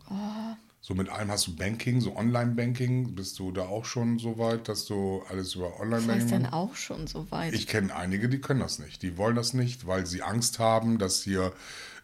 [0.09, 0.57] Oh.
[0.83, 3.15] So mit allem hast du Banking, so Online-Banking.
[3.15, 6.55] Bist du da auch schon so weit, dass du alles über Online-Banking dann machst?
[6.55, 7.53] auch schon so weit.
[7.53, 9.03] Ich kenne einige, die können das nicht.
[9.03, 11.53] Die wollen das nicht, weil sie Angst haben, dass hier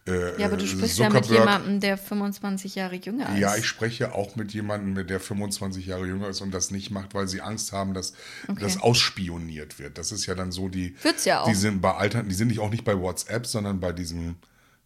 [0.07, 3.39] äh, Ja, aber du äh, sprichst ja mit jemandem, der 25 Jahre jünger ist.
[3.39, 7.15] Ja, ich spreche auch mit jemandem, der 25 Jahre jünger ist und das nicht macht,
[7.15, 8.13] weil sie Angst haben, dass
[8.61, 9.97] das ausspioniert wird.
[9.97, 10.95] Das ist ja dann so die.
[11.03, 11.49] Wird's ja auch.
[11.49, 14.37] Die sind bei Altern, die sind nicht auch nicht bei WhatsApp, sondern bei diesem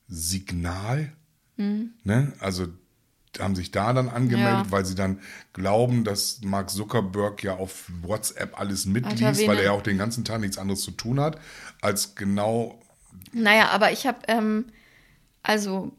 [0.06, 1.12] Signal.
[1.56, 1.90] Hm.
[2.04, 2.32] Ne?
[2.38, 2.68] Also
[3.38, 4.70] haben sich da dann angemeldet, Ja.
[4.72, 5.20] weil sie dann
[5.52, 9.98] glauben, dass Mark Zuckerberg ja auf WhatsApp alles mitliest, Alter, weil er ja auch den
[9.98, 11.38] ganzen Tag nichts anderes zu tun hat,
[11.80, 12.80] als genau
[13.32, 14.66] Naja, aber ich habe, ähm,
[15.42, 15.92] also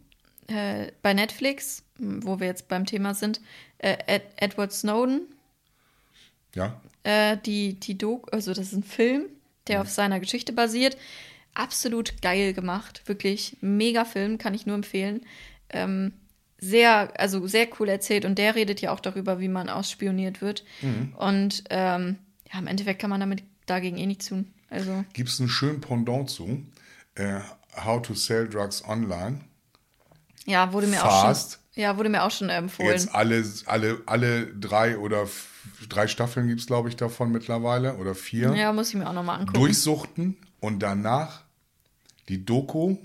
[0.48, 3.40] äh, bei Netflix, m, wo wir jetzt beim Thema sind,
[3.78, 5.22] äh, Ed Edward Snowden,
[6.56, 9.24] ja, äh, die, die Doku, also das ist ein Film,
[9.68, 9.82] der Mhm.
[9.84, 10.98] auf seiner Geschichte basiert.
[11.54, 15.26] Absolut geil gemacht, wirklich mega Film, kann ich nur empfehlen.
[15.70, 16.14] Ähm,
[16.62, 20.64] sehr, also sehr cool erzählt und der redet ja auch darüber, wie man ausspioniert wird.
[20.82, 21.14] Mhm.
[21.18, 22.18] Und ähm,
[22.52, 24.54] ja, im Endeffekt kann man damit dagegen eh nichts tun.
[24.70, 26.64] Also gibt es einen schönen Pendant zu.
[27.16, 27.40] Äh,
[27.84, 29.42] How to Sell Drugs Online.
[30.46, 31.60] ja, wurde mir auch Fast.
[31.74, 32.92] schon, ja, wurde mir auch schon empfohlen.
[32.92, 35.28] Jetzt alle, alle, alle drei oder
[35.90, 38.54] drei Staffeln gibt es, glaube ich, davon mittlerweile oder vier.
[38.56, 39.60] Ja, muss ich mir auch nochmal angucken.
[39.60, 41.44] Durchsuchten und danach
[42.30, 42.98] die Doku.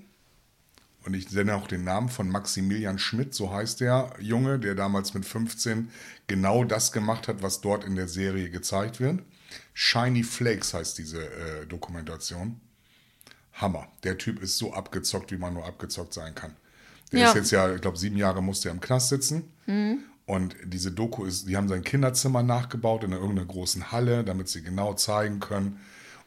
[1.06, 5.14] Und ich nenne auch den Namen von Maximilian Schmidt, so heißt der Junge, der damals
[5.14, 5.88] mit 15
[6.26, 9.20] genau das gemacht hat, was dort in der Serie gezeigt wird.
[9.72, 12.60] Shiny Flakes heißt diese äh, Dokumentation.
[13.52, 13.86] Hammer.
[14.02, 16.56] Der Typ ist so abgezockt, wie man nur abgezockt sein kann.
[17.12, 17.28] Der Ja.
[17.28, 19.44] ist jetzt ja, ich glaube, sieben Jahre musste er im Knast sitzen.
[20.26, 24.62] Und diese Doku ist, die haben sein Kinderzimmer nachgebaut in irgendeiner großen Halle, damit sie
[24.62, 25.78] genau zeigen können.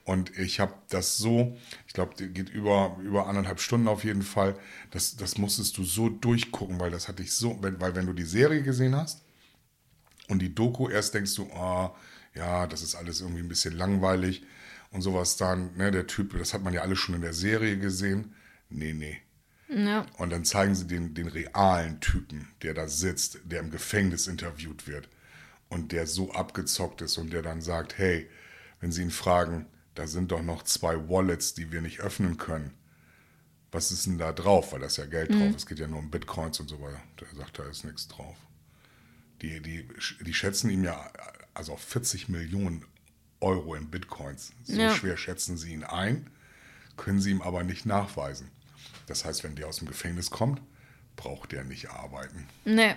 [0.09, 4.57] Und ich habe das so, ich glaube, geht über, über anderthalb Stunden auf jeden Fall.
[4.89, 8.13] Das, das musstest du so durchgucken, weil das hatte ich so, wenn, weil wenn du
[8.13, 9.23] die Serie gesehen hast
[10.27, 11.95] und die Doku erst denkst du, ah,
[12.33, 14.41] ja, das ist alles irgendwie ein bisschen langweilig
[14.89, 17.77] und sowas dann, ne, der Typ, das hat man ja alles schon in der Serie
[17.77, 18.33] gesehen.
[18.71, 19.19] Nee, nee.
[19.67, 20.07] Ja.
[20.17, 24.87] Und dann zeigen sie den, den realen Typen, der da sitzt, der im Gefängnis interviewt
[24.87, 25.07] wird
[25.67, 28.27] und der so abgezockt ist und der dann sagt, hey,
[28.79, 29.67] wenn sie ihn fragen,
[29.99, 32.71] da sind doch noch zwei Wallets, die wir nicht öffnen können.
[33.71, 34.71] Was ist denn da drauf?
[34.71, 35.53] Weil da ist ja Geld drauf.
[35.57, 37.01] Es geht ja nur um Bitcoins und so weiter.
[37.19, 38.37] Der sagt, da ist nichts drauf.
[39.41, 39.85] Die, die,
[40.25, 41.11] die schätzen ihm ja
[41.53, 42.85] also auf 40 Millionen
[43.41, 44.53] Euro in Bitcoins.
[44.63, 44.95] So Ja.
[44.95, 46.29] schwer schätzen sie ihn ein,
[46.95, 48.49] können sie ihm aber nicht nachweisen.
[49.07, 50.61] Das heißt, wenn der aus dem Gefängnis kommt,
[51.17, 52.47] braucht der nicht arbeiten.
[52.63, 52.95] Nee.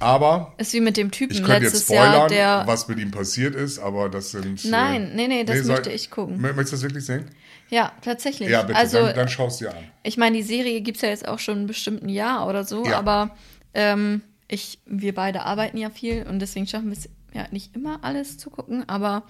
[0.00, 2.62] Aber Ist wie mit dem Typen ich könnte jetzt letztes Jahr, spoilern, der.
[2.66, 4.64] was mit ihm passiert ist, aber das sind.
[4.64, 6.36] äh, Nein, nee, nee, das soll- möchte ich gucken.
[6.38, 7.24] Mö- Möchtest du das wirklich sehen?
[7.70, 8.50] Ja, tatsächlich.
[8.50, 9.84] Ja, bitte, also, dann, dann schaust du dir an.
[10.02, 12.84] ich meine, die Serie gibt es ja jetzt auch schon ein bestimmten Jahr oder so,
[12.84, 12.98] Ja.
[12.98, 13.30] aber
[13.72, 18.00] ähm, ich, wir beide arbeiten ja viel und deswegen schaffen wir es ja nicht immer
[18.04, 19.22] alles zu gucken, aber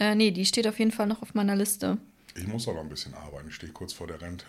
[0.00, 1.98] äh, nee, die steht auf jeden Fall noch auf meiner Liste.
[2.34, 3.48] Ich muss auch noch ein bisschen arbeiten.
[3.48, 4.46] Ich stehe kurz vor der Rente.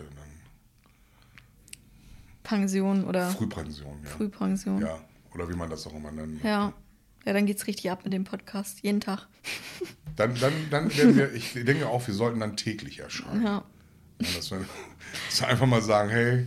[2.42, 4.10] Pension oder Frühpension, ja.
[4.10, 4.80] Frühpension.
[4.80, 4.98] Ja,
[5.34, 6.42] oder wie man das auch immer nennt.
[6.44, 6.72] Ja.
[7.24, 8.78] Ja, dann geht's richtig ab mit dem Podcast.
[8.82, 9.26] Jeden Tag.
[10.16, 13.44] Dann, dann, dann werden wir, ich denke auch, wir sollten dann täglich erscheinen.
[13.44, 13.64] Ja.
[14.20, 14.64] Ja, dass, wir,
[15.28, 16.46] dass wir einfach mal sagen, hey,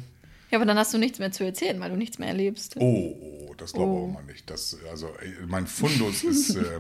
[0.50, 2.76] Ja, aber dann hast du nichts mehr zu erzählen, weil du nichts mehr erlebst.
[2.78, 3.15] oh,
[3.50, 4.06] oh das glaube ich Oh.
[4.08, 4.50] auch mal nicht.
[4.50, 5.10] Das, also
[5.48, 6.80] mein Fundus ist, äh,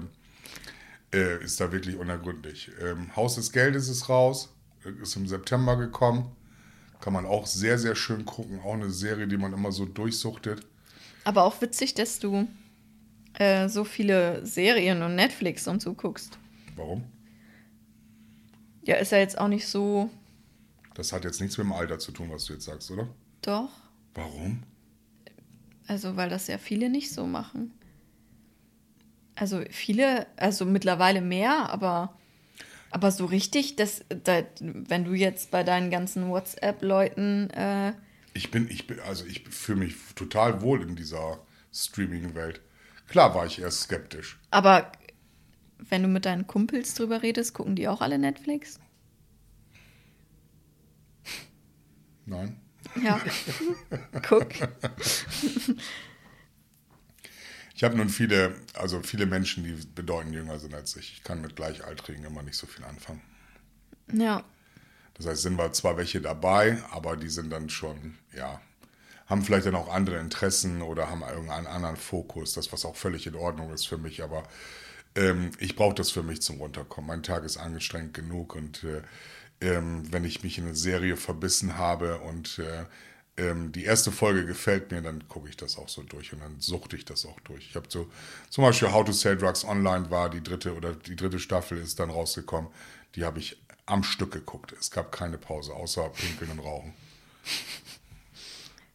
[1.13, 2.71] äh, ist da wirklich unergründlich.
[2.81, 4.53] Ähm, Haus des Geldes ist raus,
[5.01, 6.31] ist im September gekommen.
[7.01, 8.59] Kann man auch sehr, sehr schön gucken.
[8.61, 10.65] Auch eine Serie, die man immer so durchsuchtet.
[11.23, 12.47] Aber auch witzig, dass du
[13.33, 16.37] äh, so viele Serien und Netflix und so guckst.
[16.75, 17.03] Warum?
[18.83, 20.09] Ja, ist ja jetzt auch nicht so.
[20.95, 23.07] Das hat jetzt nichts mit dem Alter zu tun, was du jetzt sagst, oder?
[23.41, 23.69] Doch.
[24.13, 24.63] Warum?
[25.87, 27.71] Also, weil das ja viele nicht so machen.
[29.35, 32.17] Also, viele, also mittlerweile mehr, aber,
[32.89, 37.93] aber so richtig, dass, da, wenn du jetzt bei deinen ganzen WhatsApp-Leuten, äh,
[38.33, 41.39] Ich bin, ich bin, also ich fühle mich total wohl in dieser
[41.73, 42.61] Streaming-Welt.
[43.07, 44.39] Klar war ich erst skeptisch.
[44.51, 44.91] aber
[45.89, 48.79] wenn du mit deinen Kumpels drüber redest, gucken die auch alle Netflix?
[52.25, 52.61] Nein.
[53.03, 53.19] Ja.
[54.27, 54.47] Guck.
[57.75, 61.13] Ich habe nun viele, also viele Menschen, die bedeutend jünger sind als ich.
[61.13, 63.21] Ich kann mit Gleichaltrigen immer nicht so viel anfangen.
[64.13, 64.43] Ja.
[65.15, 68.61] Das heißt, sind wir zwar welche dabei, aber die sind dann schon, ja,
[69.27, 73.27] haben vielleicht dann auch andere Interessen oder haben irgendeinen anderen Fokus, das was auch völlig
[73.27, 74.43] in Ordnung ist für mich, aber
[75.15, 77.07] ähm, ich brauche das für mich zum Runterkommen.
[77.07, 79.01] Mein Tag ist angestrengt genug und äh,
[79.61, 82.85] ähm, wenn ich mich in eine Serie verbissen habe und äh,
[83.37, 86.59] ähm, die erste Folge gefällt mir, dann gucke ich das auch so durch und dann
[86.59, 87.67] suchte ich das auch durch.
[87.69, 88.09] Ich habe so
[88.49, 91.99] zum Beispiel How to Sell Drugs Online war die dritte oder die dritte Staffel ist
[91.99, 92.69] dann rausgekommen.
[93.15, 94.73] Die habe ich am Stück geguckt.
[94.79, 96.93] Es gab keine Pause, außer Pinkeln und Rauchen.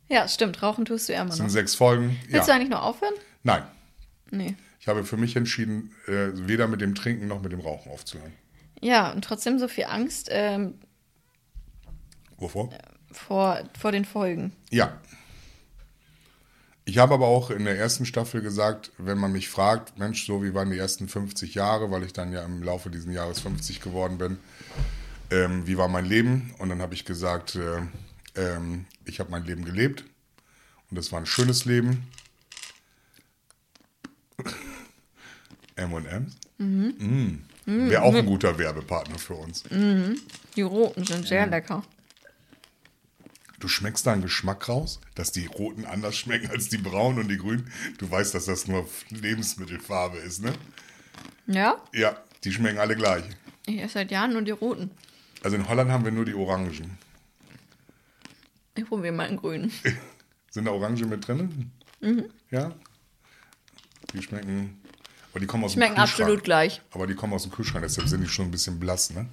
[0.08, 0.62] Ja, stimmt.
[0.62, 1.52] Rauchen tust du ja immer Es sind noch.
[1.52, 2.16] sechs Folgen.
[2.28, 2.56] Willst du Ja.
[2.56, 3.14] eigentlich noch aufhören?
[3.42, 3.62] Nein,
[4.30, 4.54] Nee.
[4.80, 8.32] ich habe für mich entschieden, äh, weder mit dem Trinken noch mit dem Rauchen aufzuhören.
[8.80, 10.74] Ja, und trotzdem so viel Angst ähm,
[12.38, 12.70] Wovor?
[13.10, 14.52] vor, vor den Folgen.
[14.70, 14.92] Ja.
[16.84, 20.44] Ich habe aber auch in der ersten Staffel gesagt, wenn man mich fragt, Mensch, so
[20.44, 23.80] wie waren die ersten 50 Jahre, weil ich dann ja im Laufe dieses Jahres 50
[23.80, 24.38] geworden bin,
[25.32, 26.54] ähm, wie war mein Leben?
[26.58, 27.80] Und dann habe ich gesagt, äh,
[28.36, 30.04] ähm, ich habe mein Leben gelebt
[30.90, 32.06] und es war ein schönes Leben.
[35.76, 36.36] M&M's?
[36.58, 37.42] Mhm.
[37.66, 39.64] Wäre auch ein guter Werbepartner für uns.
[40.54, 41.82] Die roten sind sehr lecker.
[43.58, 47.28] Du schmeckst da einen Geschmack raus, dass die roten anders schmecken als die braunen und
[47.28, 47.70] die grünen.
[47.98, 50.52] Du weißt, dass das nur Lebensmittelfarbe ist, ne?
[51.46, 51.82] Ja?
[51.92, 53.24] Ja, die schmecken alle gleich.
[53.66, 54.90] Ich esse seit Jahren nur die roten.
[55.42, 56.98] Also in Holland haben wir nur die Orangen.
[58.76, 59.72] Ich probiere mal einen grünen.
[60.50, 61.70] Sind da Orangen mit drin?
[62.00, 62.24] Mhm.
[62.50, 62.72] Ja.
[64.12, 64.80] Die schmecken.
[65.32, 66.20] Aber die kommen aus Schmecken dem Kühlschrank.
[66.20, 66.80] absolut gleich.
[66.92, 69.26] Aber die kommen aus dem Kühlschrank, deshalb sind die schon ein bisschen blass, ne?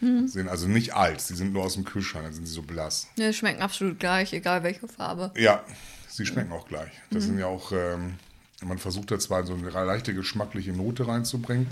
[0.00, 0.28] Mhm.
[0.28, 3.08] Sehen also nicht alt, die sind nur aus dem Kühlschrank, dann sind sie so blass.
[3.16, 5.32] Ja, schmecken absolut gleich, egal welche Farbe.
[5.36, 5.64] Ja,
[6.08, 6.92] sie schmecken auch gleich.
[7.10, 7.28] Das Mhm.
[7.30, 8.14] sind ja auch, ähm,
[8.62, 11.66] man versucht da zwar so eine leichte geschmackliche Note reinzubringen,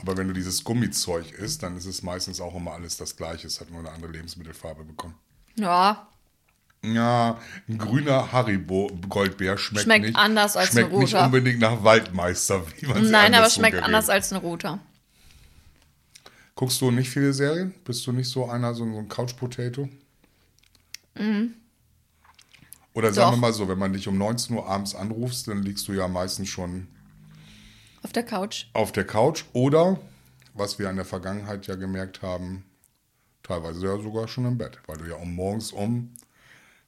[0.00, 3.48] aber wenn du dieses Gummizeug isst, dann ist es meistens auch immer alles das gleiche.
[3.48, 5.14] Es hat nur eine andere Lebensmittelfarbe bekommen.
[5.56, 6.06] Ja,
[6.84, 11.26] Ja, ein grüner Haribo Goldbeer schmeckt, Schmeckt nicht, anders als schmeckt ein nicht roter.
[11.26, 14.80] unbedingt nach Waldmeister, wie man nein, aber schmeckt anders als ein roter.
[16.56, 17.72] Guckst du nicht viele Serien?
[17.84, 19.88] Bist du nicht so einer, so, ein Couch Potato?
[21.14, 21.54] Oder sagen Mhm.
[23.14, 23.30] Doch.
[23.32, 26.08] wir mal so, wenn man dich um 19 Uhr abends anrufst, dann liegst du ja
[26.08, 26.88] meistens schon
[28.02, 28.66] Auf der Couch.
[28.72, 29.98] auf der Couch oder,
[30.54, 32.64] was wir in der Vergangenheit ja gemerkt haben,
[33.42, 36.10] teilweise ja sogar schon im Bett, weil du ja um morgens um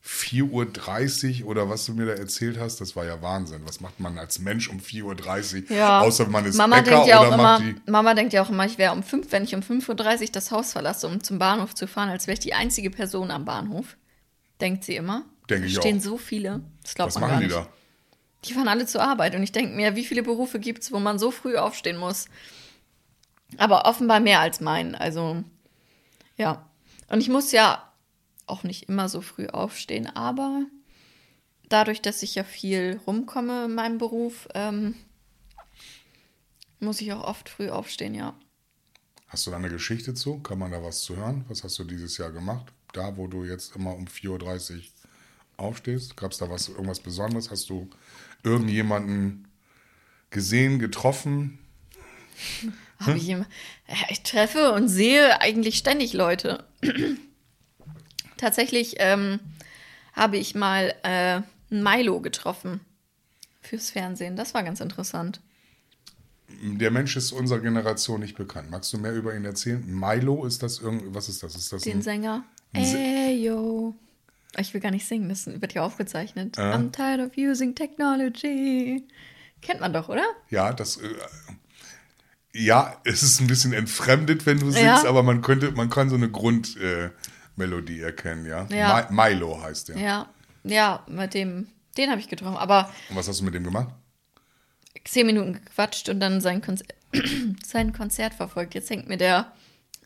[0.06, 3.62] 4.30 Uhr oder was du mir da erzählt hast, das war ja Wahnsinn.
[3.64, 5.76] Was macht man als Mensch um 4.30 Uhr?
[5.76, 6.00] Ja.
[6.00, 7.90] Außer man ist Mama Bäcker denkt ja auch oder immer, die.
[7.90, 10.50] Mama denkt ja auch immer, ich wäre um fünf, wenn ich um 5.30 Uhr das
[10.50, 13.96] Haus verlasse, um zum Bahnhof zu fahren, als wäre ich die einzige Person am Bahnhof.
[14.60, 15.24] Denkt sie immer.
[15.48, 16.02] Denke ich da stehen auch.
[16.02, 16.60] so viele.
[16.82, 17.56] Das glaubt Was man machen gar die nicht.
[17.56, 17.72] da?
[18.44, 20.98] Die fahren alle zur Arbeit und ich denke mir, wie viele Berufe gibt es, wo
[20.98, 22.26] man so früh aufstehen muss?
[23.56, 24.94] Aber offenbar mehr als mein.
[24.94, 25.42] Also,
[26.36, 26.68] ja.
[27.08, 27.90] Und ich muss ja
[28.46, 30.66] auch nicht immer so früh aufstehen, aber
[31.68, 34.94] dadurch, dass ich ja viel rumkomme in meinem Beruf, ähm,
[36.80, 38.34] muss ich auch oft früh aufstehen, ja.
[39.28, 40.38] Hast du da eine Geschichte zu?
[40.38, 41.44] Kann man da was zu hören?
[41.48, 42.66] Was hast du dieses Jahr gemacht?
[42.92, 44.82] Da, wo du jetzt immer um 4.30 Uhr
[45.56, 46.16] aufstehst?
[46.16, 47.50] Gab es da was, irgendwas Besonderes?
[47.50, 47.90] Hast du
[48.44, 49.48] irgendjemanden
[50.30, 51.58] gesehen, getroffen?
[52.98, 53.16] Hm?
[53.16, 53.36] Ich,
[54.08, 56.64] ich treffe und sehe eigentlich ständig Leute.
[58.36, 59.40] Tatsächlich ähm,
[60.12, 62.80] habe ich mal äh, Milo getroffen
[63.60, 64.36] fürs Fernsehen.
[64.36, 65.40] Das war ganz interessant.
[66.48, 68.70] Der Mensch ist unserer Generation nicht bekannt.
[68.70, 69.82] Magst du mehr über ihn erzählen?
[69.86, 71.56] Milo, ist das irgend, was ist das?
[71.56, 72.44] Ist das Den ein, Sänger.
[72.72, 73.94] Ey, yo.
[74.58, 76.58] Ich will gar nicht singen, das wird ja aufgezeichnet.
[76.58, 76.60] Äh?
[76.60, 79.04] I'm tired of using technology.
[79.62, 80.24] Kennt man doch, oder?
[80.50, 80.98] Ja, das.
[80.98, 81.08] Äh,
[82.52, 85.08] ja, es ist ein bisschen entfremdet, wenn du singst, ja.
[85.08, 87.10] aber man könnte, man kann so eine Grundmelodie äh,
[87.56, 88.66] erkennen, ja.
[88.70, 89.08] ja.
[89.10, 89.98] Milo heißt der.
[89.98, 90.28] Ja,
[90.64, 92.56] ja, mit dem, den habe ich getroffen.
[92.56, 92.90] Aber.
[93.10, 93.88] Und was hast du mit dem gemacht?
[95.04, 96.86] Zehn Minuten gequatscht und dann sein, Konzer
[97.66, 98.74] sein Konzert verfolgt.
[98.74, 99.52] Jetzt hängt mir der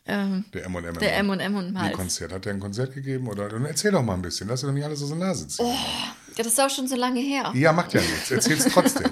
[0.08, 0.98] ähm, der M&M.
[0.98, 1.76] Der M&M und.
[1.76, 2.32] Ein Konzert.
[2.32, 3.28] Hat er ein Konzert gegeben?
[3.28, 3.48] Oder?
[3.48, 4.48] Dann erzähl doch mal ein bisschen.
[4.48, 5.66] Lass dir doch nicht alles aus der Nase ziehen.
[5.66, 7.52] Oh, ja, das ist auch schon so lange her.
[7.54, 8.30] Ja, macht ja nichts.
[8.30, 9.10] Erzähl's trotzdem.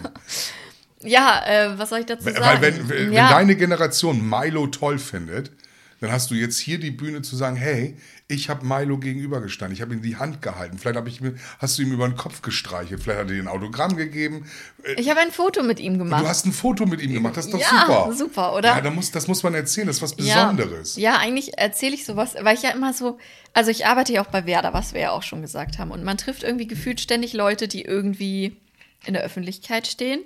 [1.02, 2.40] ja, äh, was soll ich dazu sagen?
[2.40, 3.28] Weil wenn, wenn ja.
[3.28, 5.52] deine Generation Milo toll findet,
[6.00, 9.82] dann hast du jetzt hier die Bühne zu sagen, hey, ich habe Milo gegenübergestanden, ich
[9.82, 11.20] habe ihm die Hand gehalten, vielleicht ich,
[11.58, 14.46] hast du ihm über den Kopf gestreichelt, vielleicht hat er dir ein Autogramm gegeben.
[14.82, 16.24] Äh, ich habe ein Foto mit ihm gemacht.
[16.24, 18.12] Du hast ein Foto mit ihm gemacht, das ist doch ja, super.
[18.12, 18.68] super, oder?
[18.70, 20.96] Ja, da muss, das muss man erzählen, das ist was Besonderes.
[20.96, 23.18] Ja, ja eigentlich erzähle ich sowas, weil ich ja immer so,
[23.52, 26.02] also ich arbeite ja auch bei Werder, was wir ja auch schon gesagt haben, und
[26.02, 28.56] man trifft irgendwie gefühlt ständig Leute, die irgendwie
[29.04, 30.20] in der Öffentlichkeit stehen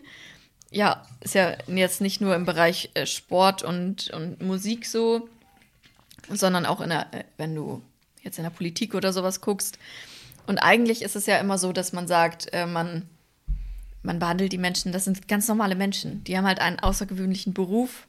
[0.70, 5.28] ja, ist ja jetzt nicht nur im Bereich äh, Sport und, und Musik so,
[6.28, 7.82] sondern auch in der, äh, wenn du
[8.22, 9.78] jetzt in der Politik oder sowas guckst.
[10.46, 13.08] Und eigentlich ist es ja immer so, dass man sagt, äh, man,
[14.02, 16.24] man behandelt die Menschen, das sind ganz normale Menschen.
[16.24, 18.08] Die haben halt einen außergewöhnlichen Beruf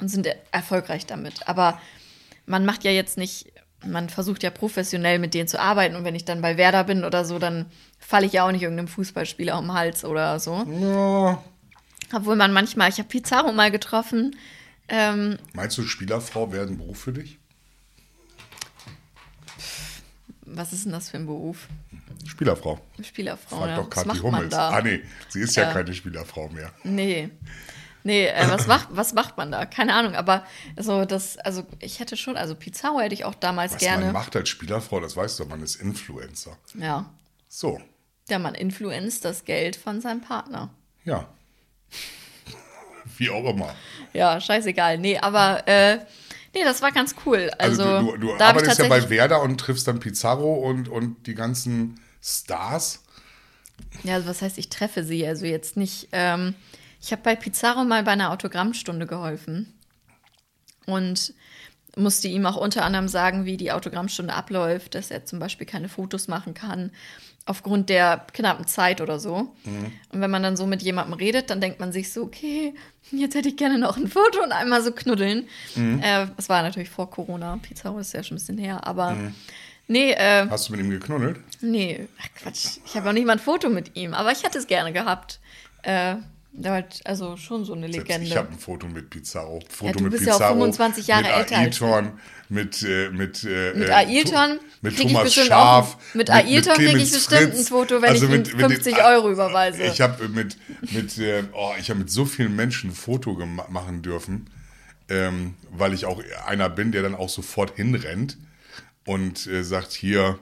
[0.00, 1.48] und sind erfolgreich damit.
[1.48, 1.80] Aber
[2.46, 3.52] man macht ja jetzt nicht,
[3.86, 5.96] man versucht ja professionell mit denen zu arbeiten.
[5.96, 7.66] Und wenn ich dann bei Werder bin oder so, dann
[7.98, 10.66] falle ich ja auch nicht irgendeinem Fußballspieler um den Hals oder so.
[10.80, 11.42] Ja.
[12.12, 14.36] Obwohl man manchmal, ich habe Pizarro mal getroffen.
[14.88, 17.39] Ähm, Meinst du, Spielerfrau wäre ein Beruf für dich?
[20.52, 21.68] Was ist denn das für ein Beruf?
[22.26, 22.80] Spielerfrau.
[23.02, 23.76] Spielerfrau, Frag ja.
[23.76, 24.52] doch Kathi Hummels.
[24.52, 26.72] Ah, nee, sie ist ja, ja keine Spielerfrau mehr.
[26.82, 27.30] Nee.
[28.02, 29.66] Nee, äh, was, macht, was macht man da?
[29.66, 30.44] Keine Ahnung, aber
[30.76, 34.06] so das, also ich hätte schon, also Pizarro hätte ich auch damals was gerne.
[34.06, 36.56] Was man macht als Spielerfrau, das weißt du, man ist Influencer.
[36.74, 37.10] Ja.
[37.48, 37.80] So.
[38.28, 40.70] Ja, man influenzt das Geld von seinem Partner.
[41.04, 41.28] Ja.
[43.18, 43.74] Wie auch immer.
[44.12, 44.98] Ja, scheißegal.
[44.98, 45.98] Nee, aber äh,
[46.54, 47.50] Nee, das war ganz cool.
[47.58, 51.26] Also, also du, du, du arbeitest ja bei Werder und triffst dann Pizarro und, und
[51.26, 53.02] die ganzen Stars.
[54.02, 55.26] Ja, also was heißt, ich treffe sie?
[55.26, 56.08] Also jetzt nicht.
[56.12, 56.54] Ähm,
[57.00, 59.72] ich habe bei Pizarro mal bei einer Autogrammstunde geholfen
[60.86, 61.34] und
[61.96, 65.88] musste ihm auch unter anderem sagen, wie die Autogrammstunde abläuft, dass er zum Beispiel keine
[65.88, 66.90] Fotos machen kann
[67.46, 69.52] aufgrund der knappen Zeit oder so.
[69.64, 69.92] Mhm.
[70.12, 72.74] Und wenn man dann so mit jemandem redet, dann denkt man sich so, okay,
[73.10, 75.48] jetzt hätte ich gerne noch ein Foto und einmal so knuddeln.
[75.74, 76.00] Mhm.
[76.02, 77.58] Äh, das war natürlich vor Corona.
[77.62, 79.34] Pizarro ist ja schon ein bisschen her, aber mhm.
[79.88, 80.12] nee.
[80.12, 81.40] Äh, Hast du mit ihm geknuddelt?
[81.60, 82.78] Nee, Ach, Quatsch.
[82.84, 85.40] Ich habe auch nicht mal ein Foto mit ihm, aber ich hätte es gerne gehabt.
[85.82, 86.16] Äh,
[86.52, 88.26] war also schon so eine Legende.
[88.26, 89.60] ich habe ein Foto mit Pizarro.
[89.68, 92.12] Foto ja, du mit bist Pizarro, ja auch 25 Jahre mit älter Ailton,
[92.48, 97.54] mit äh, mit äh, mit Ailton mit Thomas Scharf, auch, mit Ailton kriege ich bestimmt
[97.54, 99.82] ein Foto, wenn also ich mit, ihm 50 mit, Euro überweise.
[99.84, 100.56] Ich habe mit
[100.92, 103.34] mit äh, oh, ich habe mit so vielen Menschen ein Foto
[103.68, 104.50] machen dürfen,
[105.08, 108.36] ähm, weil ich auch einer bin, der dann auch sofort hinrennt
[109.04, 110.38] und äh, sagt hier,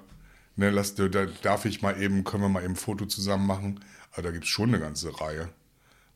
[0.57, 3.81] ne, lass, da darf ich mal eben, können wir mal eben ein Foto zusammen machen.
[4.13, 5.49] Aber da gibt es schon eine ganze Reihe.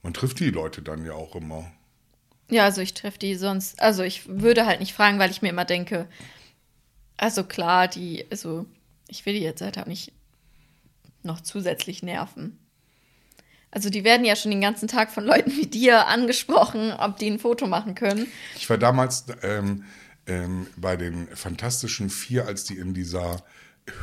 [0.03, 1.71] Man trifft die Leute dann ja auch immer.
[2.51, 5.49] Ja, also ich treffe die sonst, also ich würde halt nicht fragen, weil ich mir
[5.49, 6.09] immer denke,
[7.17, 8.67] also klar, die, also
[9.09, 10.12] ich will die jetzt halt auch nicht
[11.23, 12.59] noch zusätzlich nerven.
[13.71, 17.31] Also die werden ja schon den ganzen Tag von Leuten wie dir angesprochen, ob die
[17.31, 18.27] ein Foto machen können.
[18.57, 19.85] Ich war damals ähm,
[20.27, 23.43] ähm, bei den Fantastischen Vier, als die in dieser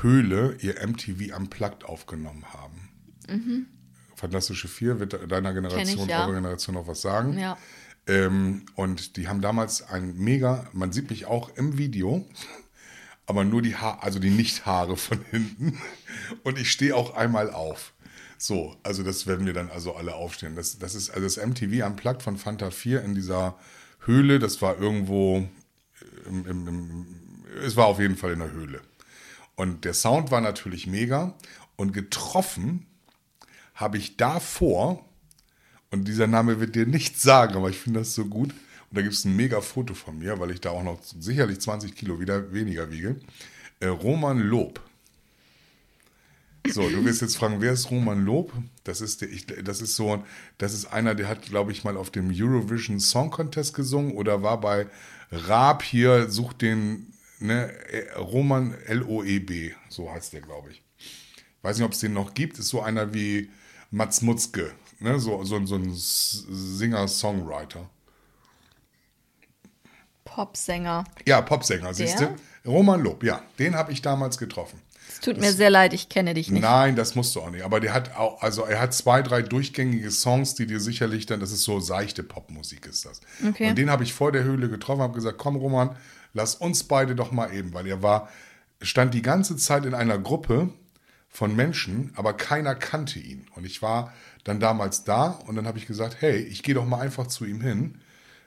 [0.01, 2.89] Höhle ihr MTV Unplugged aufgenommen haben.
[3.29, 3.67] Mhm.
[4.19, 6.25] Fantastische Vier wird deiner Generation, ich, ja.
[6.25, 7.39] eurer Generation noch was sagen.
[7.39, 7.57] Ja.
[8.05, 12.27] Ähm, und die haben damals ein mega, man sieht mich auch im Video,
[13.25, 15.79] aber nur die Haare, also die Nicht-Haare von hinten.
[16.43, 17.93] Und ich stehe auch einmal auf.
[18.37, 20.55] So, also das werden wir dann also alle aufstehen.
[20.55, 23.57] Das, das ist also das MTV Unplugged von Fanta 4 in dieser
[24.01, 25.47] Höhle, das war irgendwo,
[26.25, 27.05] im, im, im,
[27.63, 28.81] es war auf jeden Fall in der Höhle.
[29.55, 31.35] Und der Sound war natürlich mega
[31.77, 32.85] und getroffen
[33.79, 35.05] habe ich davor,
[35.89, 39.01] und dieser Name wird dir nichts sagen, aber ich finde das so gut, und da
[39.01, 42.19] gibt es ein mega Foto von mir, weil ich da auch noch sicherlich 20 Kilo
[42.19, 43.15] wieder weniger wiege,
[43.79, 44.81] äh, Roman Lob.
[46.67, 48.51] So, du wirst jetzt fragen, wer ist Roman Lob?
[48.83, 50.23] Das ist, der, ich, das ist so,
[50.57, 54.43] das ist einer, der hat, glaube ich, mal auf dem Eurovision Song Contest gesungen oder
[54.43, 54.87] war bei
[55.31, 57.71] Raab hier, sucht den, ne,
[58.17, 60.83] Roman L-O-E-B, so heißt der, glaube ich.
[61.61, 63.49] Weiß nicht, ob es den noch gibt, ist so einer wie
[63.91, 67.89] Mats Mutzke, ne, so, so, so ein Singer-Songwriter.
[70.25, 71.03] Popsänger.
[71.25, 72.35] Ja, Popsänger, siehst du?
[72.65, 74.79] Roman Lob, ja, den habe ich damals getroffen.
[75.11, 76.61] Es tut mir sehr leid, ich kenne dich nicht.
[76.61, 77.63] Nein, das musst du auch nicht.
[77.63, 81.39] Aber der hat auch, also er hat zwei, drei durchgängige Songs, die dir sicherlich dann,
[81.39, 83.19] das ist so seichte Popmusik ist das.
[83.47, 83.69] Okay.
[83.69, 85.95] Und den habe ich vor der Höhle getroffen, habe gesagt, komm Roman,
[86.33, 88.29] lass uns beide doch mal eben, weil er war,
[88.81, 90.69] stand die ganze Zeit in einer Gruppe
[91.39, 93.47] von Menschen, aber keiner kannte ihn.
[93.55, 94.11] Und ich war
[94.43, 97.45] dann damals da und dann habe ich gesagt, hey, ich gehe doch mal einfach zu
[97.45, 98.01] ihm hin.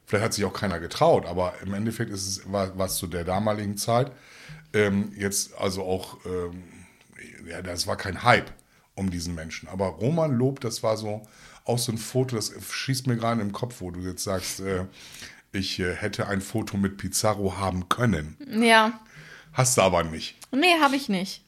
[0.04, 3.06] Vielleicht hat sich auch keiner getraut, aber im Endeffekt ist es, war, war es zu
[3.06, 4.12] der damaligen Zeit
[4.74, 6.64] ähm, jetzt also auch, ähm,
[7.48, 8.52] ja, das war kein Hype
[8.94, 9.70] um diesen Menschen.
[9.70, 11.22] Aber Roman Lob, das war so
[11.64, 14.84] auch so ein Foto, das schießt mir gerade im Kopf, wo du jetzt sagst, äh,
[15.50, 18.36] ich äh, hätte ein Foto mit Pizarro haben können.
[18.60, 19.00] Ja.
[19.54, 20.36] Hast du aber nicht.
[20.50, 21.42] Nee, habe ich nicht.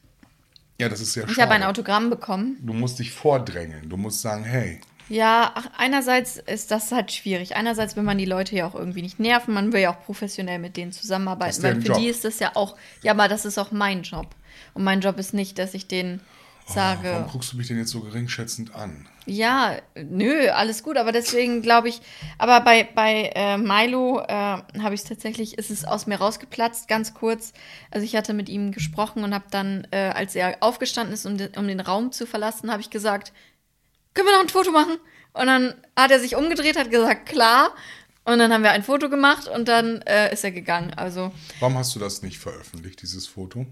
[0.81, 2.59] Ja, das ist sehr Ich habe ein Autogramm bekommen.
[2.61, 3.89] Du musst dich vordrängeln.
[3.89, 7.57] Du musst sagen, hey, Ja, ach, einerseits ist das halt schwierig.
[7.57, 9.55] Einerseits will man die Leute ja auch irgendwie nicht nerven.
[9.55, 11.99] Man will ja auch professionell mit denen zusammenarbeiten, ist weil für Job.
[11.99, 14.35] die ist das ja auch, ja, aber das ist auch mein Job.
[14.73, 16.21] Und mein Job ist nicht, dass ich denen
[16.67, 19.07] sage, warum guckst du mich denn jetzt so geringschätzend an?
[19.27, 22.01] ja, nö, alles gut, aber deswegen glaube ich,
[22.39, 26.89] aber bei, bei äh, Milo äh, habe ich es tatsächlich, ist es aus mir rausgeplatzt,
[26.89, 27.53] ganz kurz.
[27.91, 31.39] Also ich hatte mit ihm gesprochen und habe dann, äh, als er aufgestanden ist, um,
[31.39, 33.33] de, um den Raum zu verlassen, habe ich gesagt,
[34.13, 34.99] können wir noch ein Foto machen?
[35.33, 37.75] Und dann hat er sich umgedreht, hat gesagt, klar.
[38.25, 40.95] Und dann haben wir ein Foto gemacht und dann äh, ist er gegangen.
[40.95, 43.67] Also, Warum hast du das nicht veröffentlicht, dieses Foto?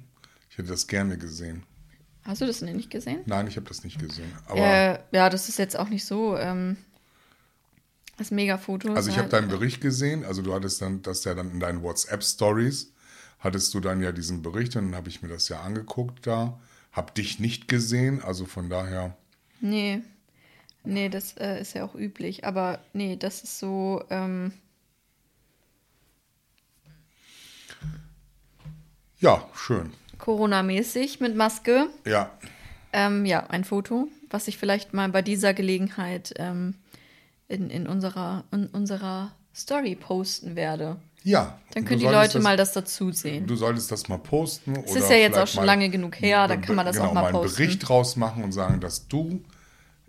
[0.51, 1.64] Ich hätte das gerne gesehen.
[2.25, 3.20] Hast du das denn nicht gesehen?
[3.27, 4.33] Nein, ich habe das nicht gesehen.
[4.47, 6.37] Aber Äh, ja, das ist jetzt auch nicht so.
[6.37, 6.77] Ähm,
[8.18, 8.93] das Mega-Foto.
[8.95, 11.83] Also ich habe deinen Bericht gesehen, also du hattest dann, das ja dann in deinen
[11.83, 12.93] WhatsApp-Stories,
[13.41, 16.61] hattest du dann ja diesen Bericht und dann habe ich mir das ja angeguckt da,
[16.93, 19.16] habe dich nicht gesehen, also von daher,
[19.62, 20.03] Nee.
[20.85, 22.45] Nee, das äh, ist ja auch üblich.
[22.45, 24.05] Aber nee, das ist so.
[24.11, 24.53] Ähm,
[29.20, 29.93] ja, schön.
[30.23, 31.89] Corona-mäßig mit Maske.
[32.07, 32.31] Ja,
[32.95, 36.75] Ähm, ja, ein Foto, was ich vielleicht mal bei dieser Gelegenheit ähm,
[37.49, 40.97] in, in, unserer, in unserer Story posten werde.
[41.25, 41.59] ja.
[41.75, 43.47] Dann können die Leute das, mal das dazu sehen.
[43.47, 44.77] Du solltest das mal posten.
[44.85, 47.09] Es ist ja jetzt auch schon lange genug her, da be- kann man das genau,
[47.09, 47.57] auch mal einen posten.
[47.57, 49.43] Bericht draus machen und sagen, dass du,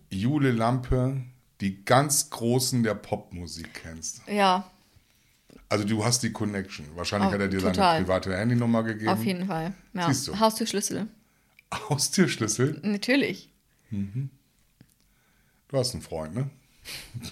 [0.09, 1.18] Jule Lampe,
[1.61, 4.22] die ganz Großen der Popmusik kennst.
[4.28, 4.70] Ja,
[5.70, 6.86] Also du hast die Connection.
[6.95, 7.76] Wahrscheinlich Oh, hat er dir total.
[7.76, 9.09] seine private Handynummer gegeben.
[9.09, 9.74] auf jeden Fall.
[9.93, 10.07] Ja.
[10.07, 10.39] Siehst du.
[10.39, 11.07] Haustürschlüssel.
[11.89, 12.80] Haustürschlüssel.
[12.84, 13.49] Natürlich.
[13.91, 16.49] Du hast einen Freund, ne?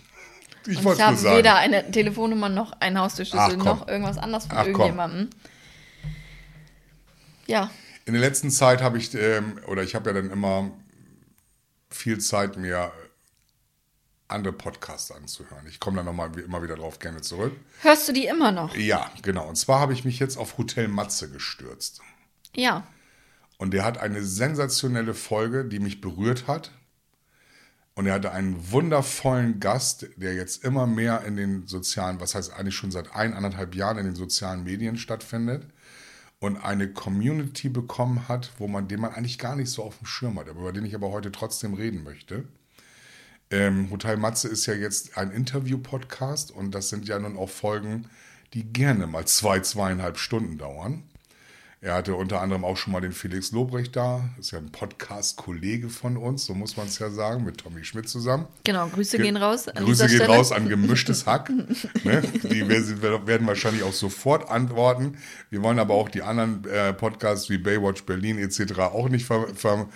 [0.68, 1.38] Ich wollte ich es nur habe sagen.
[1.38, 4.72] weder eine Telefonnummer noch einen Haustürschlüssel Ach, noch irgendwas anderes von Ach, komm.
[4.74, 5.30] irgendjemandem.
[7.48, 7.72] Ja,
[8.06, 10.70] In der letzten Zeit habe ich, ähm, oder ich habe ja dann immer
[11.90, 12.92] viel Zeit, mir
[14.32, 15.66] andere Podcasts anzuhören.
[15.68, 17.54] Ich komme da nochmal immer wieder drauf gerne zurück.
[17.82, 18.76] hörst du die immer noch?
[18.76, 19.48] Ja, genau.
[19.48, 22.02] Und zwar habe ich mich jetzt auf Hotel Matze gestürzt.
[22.56, 22.86] Ja.
[23.58, 26.72] Und der hat eine sensationelle Folge, die mich berührt hat.
[27.94, 32.54] Und er hatte einen wundervollen Gast, der jetzt immer mehr in den sozialen, was heißt
[32.54, 35.68] eigentlich schon seit eineinhalb Jahren in den sozialen Medien stattfindet
[36.40, 40.08] und eine Community bekommen hat, wo man, den man eigentlich gar nicht so auf dem
[40.08, 42.46] Schirm hat, aber über den ich aber heute trotzdem reden möchte.
[43.52, 48.08] Ähm, Hotel Matze ist ja jetzt ein Interview-Podcast und das sind ja nun auch Folgen,
[48.54, 51.04] die gerne mal zwei, zweieinhalb Stunden dauern.
[51.84, 55.90] Er hatte unter anderem auch schon mal den Felix Lobrecht da, ist ja ein Podcast-Kollege
[55.90, 58.46] von uns, so muss man es ja sagen, mit Tommy Schmidt zusammen.
[58.64, 59.68] Genau, Grüße Ge- gehen raus.
[59.68, 60.30] An Grüße gehen Stelle.
[60.36, 61.50] raus an gemischtes Hack.
[62.04, 62.22] ne?
[62.44, 65.18] Die werden werden wahrscheinlich auch sofort antworten.
[65.50, 68.78] Wir wollen aber auch die anderen äh, Podcasts wie Baywatch Berlin etc.
[68.82, 69.88] auch nicht ver, ver,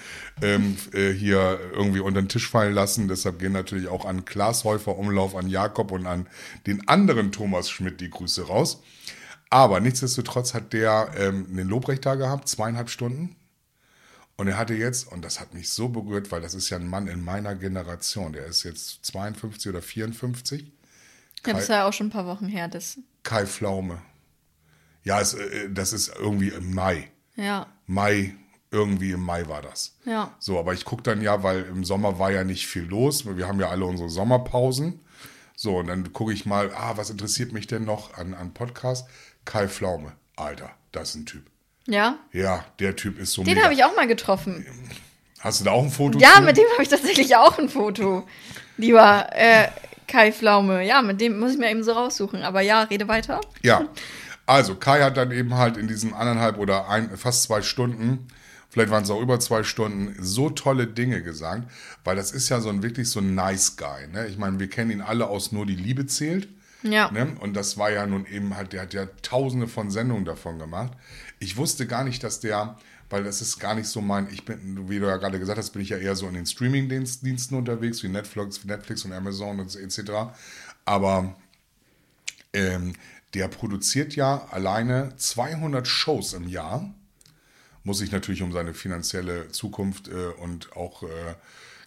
[0.42, 3.08] ähm, äh, hier irgendwie unter den Tisch fallen lassen.
[3.08, 6.26] Deshalb gehen natürlich auch an Klaas Häufer Umlauf, an Jakob und an
[6.66, 8.82] den anderen Thomas Schmidt die Grüße raus.
[9.56, 13.38] Aber nichtsdestotrotz hat der ähm, einen Lobrecht da gehabt, zweieinhalb Stunden.
[14.36, 16.89] Und er hatte jetzt, und das hat mich so berührt, weil das ist ja ein
[16.89, 20.74] Mann in meiner Generation, der ist jetzt 52 oder 54,
[21.45, 22.68] Ja, das war ja auch schon ein paar Wochen her.
[22.68, 24.01] Das, Kai Pflaume.
[25.06, 27.10] Ja, es, äh, das ist irgendwie im Mai.
[27.38, 28.36] ja, Mai,
[28.72, 29.95] irgendwie im Mai war das.
[30.03, 30.36] ja.
[30.38, 33.26] So, aber ich gucke dann ja, weil im Sommer war ja nicht viel los.
[33.26, 34.99] Wir haben ja alle unsere Sommerpausen.
[35.56, 39.08] So, und dann gucke ich mal, ah, was interessiert mich denn noch an, an Podcast?
[39.46, 40.14] Kai Pflaume.
[40.36, 41.43] Alter, das ist ein Typ.
[41.88, 44.66] Ja, Ja, der Typ ist so den habe ich auch mal getroffen.
[45.39, 46.41] Hast du da auch ein Foto Ja, zu?
[46.41, 48.28] mit dem habe ich tatsächlich auch ein Foto.
[48.78, 49.68] Lieber äh,
[50.08, 50.84] Kai Pflaume.
[50.84, 52.41] Ja, mit dem muss ich mir eben so raussuchen.
[52.41, 53.39] Aber ja, rede weiter.
[53.62, 53.88] Ja,
[54.48, 58.28] also Kai hat dann eben halt in diesen anderthalb oder ein, fast zwei Stunden,
[58.70, 61.64] vielleicht waren es auch über zwei Stunden, so tolle Dinge gesagt,
[62.04, 64.08] weil das ist ja so ein wirklich so ein nice Guy.
[64.12, 64.28] Ne?
[64.28, 66.48] Ich meine, wir kennen ihn alle aus Nur die Liebe zählt.
[66.86, 67.12] Ja.
[67.12, 67.36] Ne?
[67.40, 70.94] Und das war ja nun eben halt, der hat ja tausende von Sendungen davon gemacht.
[71.40, 72.78] Ich wusste gar nicht, dass der,
[73.10, 75.72] weil das ist gar nicht so mein, ich bin, wie du ja gerade gesagt hast,
[75.72, 79.76] bin ich ja eher so in den Streaming-Diensten unterwegs, wie Netflix, Netflix und Amazon und
[79.76, 80.12] etc.
[80.86, 81.36] Aber
[82.54, 82.94] ähm,
[83.34, 86.94] der produziert ja alleine 200 Shows im Jahr.
[87.84, 91.36] Muss sich natürlich um seine finanzielle Zukunft äh, und auch äh,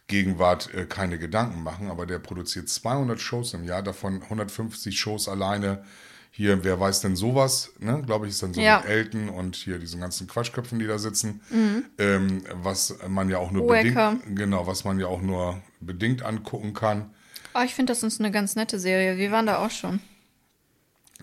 [0.08, 5.28] Gegenwart äh, keine Gedanken machen, aber der produziert 200 Shows im Jahr, davon 150 Shows
[5.28, 5.84] alleine.
[6.30, 8.02] Hier, wer weiß denn sowas, ne?
[8.04, 8.80] glaube ich, ist dann so Ja.
[8.80, 11.40] mit Elton und hier diesen ganzen Quatschköpfen, die da sitzen,
[11.98, 14.12] ähm, was man ja auch nur Wacker.
[14.12, 17.10] bedingt, genau, was man ja auch nur bedingt angucken kann.
[17.54, 19.16] Oh, ich finde, das ist eine ganz nette Serie.
[19.16, 20.00] Wir waren da auch schon.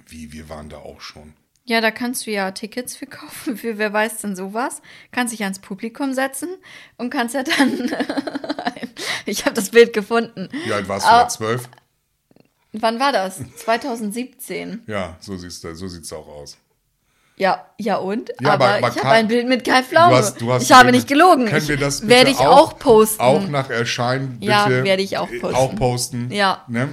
[0.08, 1.34] Wie, wir waren da auch schon.
[1.68, 4.82] Ja, da kannst du ja Tickets für kaufen, für wer weiß denn sowas.
[5.12, 6.50] Kannst dich ans Publikum setzen
[6.98, 7.92] und kannst ja dann.
[9.26, 10.50] ich habe das Bild gefunden.
[10.66, 11.28] Wie alt warst du Ah.
[11.28, 11.68] Zwölf?
[12.74, 13.40] Wann war das?
[13.58, 14.84] 2017.
[14.86, 16.58] Ja, so siehst du, so sieht's auch aus.
[17.38, 18.32] Ja, ja und?
[18.40, 20.12] Ja, aber, aber- ich habe ein Bild mit Kai Pflaume.
[20.12, 21.48] Du hast, du hast ich habe nicht gelogen.
[21.48, 23.22] Können wir das werde ich auch, posten.
[23.22, 24.52] Auch nach Erscheinen bitte.
[24.52, 25.56] Ja, werde ich auch äh, posten.
[25.58, 26.32] Auch posten.
[26.32, 26.64] Ja.
[26.68, 26.90] Ne?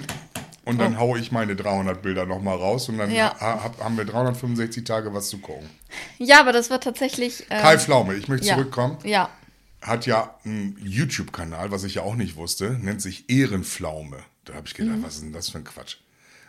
[0.65, 3.35] Und dann haue ich meine 300 Bilder nochmal raus und dann Ja.
[3.41, 5.69] ha, hab, haben wir 365 Tage was zu gucken.
[6.19, 7.51] Ja, aber das war tatsächlich.
[7.51, 8.55] Äh, Kai Pflaume, ich möchte ja.
[8.55, 9.29] zurückkommen, Ja.
[9.81, 14.19] hat ja einen YouTube-Kanal, was ich ja auch nicht wusste, nennt sich Ehrenpflaume.
[14.45, 15.03] Da habe ich gedacht, Mhm.
[15.03, 15.97] was ist denn das für ein Quatsch?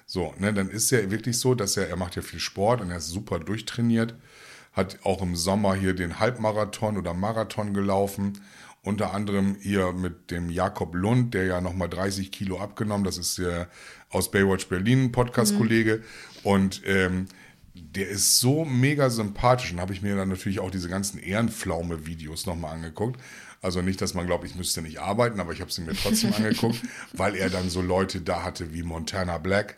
[0.05, 2.91] So, ne, dann ist er wirklich so, dass er, er macht ja viel Sport und
[2.91, 4.14] er ist super durchtrainiert,
[4.74, 8.39] hat auch im Sommer hier den Halbmarathon oder Marathon gelaufen,
[8.84, 13.38] unter anderem hier mit dem Jakob Lund, der ja nochmal 30 Kilo abgenommen, das ist
[13.38, 13.70] der
[14.14, 16.03] aus Baywatch Berlin, Podcast-Kollege
[16.43, 17.26] und ähm,
[17.74, 22.45] der ist so mega sympathisch und habe ich mir dann natürlich auch diese ganzen Ehrenpflaume-Videos
[22.45, 23.20] nochmal angeguckt.
[23.61, 26.34] Also nicht, dass man glaubt, ich müsste nicht arbeiten, aber ich habe sie mir trotzdem
[26.38, 26.82] angeguckt,
[27.14, 29.78] weil er dann so Leute da hatte wie Montana Black.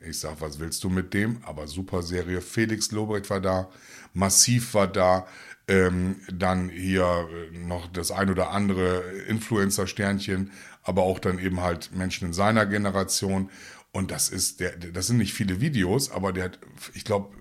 [0.00, 1.38] Ich sag, was willst du mit dem?
[1.44, 2.40] Aber super Serie.
[2.40, 3.68] Felix Lobrecht war da,
[4.14, 5.26] Massiv war da,
[5.68, 10.50] ähm, dann hier äh, noch das ein oder andere Influencer-Sternchen,
[10.82, 13.50] aber auch dann eben halt Menschen in seiner Generation.
[13.92, 16.58] Und das ist, der, das sind nicht viele Videos, aber der hat,
[16.94, 17.34] ich glaube,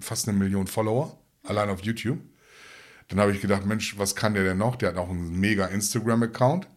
[0.00, 2.18] fast eine Million Follower, allein auf YouTube.
[3.08, 4.76] Dann habe ich gedacht, Mensch, was kann der denn noch?
[4.76, 6.68] Der hat auch einen mega Instagram-Account.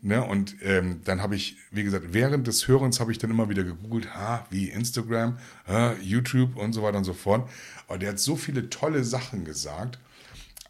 [0.00, 0.24] Ne?
[0.24, 3.64] Und ähm, dann habe ich, wie gesagt, während des Hörens habe ich dann immer wieder
[3.64, 7.48] gegoogelt, ha, wie Instagram, ha, YouTube und so weiter und so fort.
[7.86, 9.98] Aber der hat so viele tolle Sachen gesagt.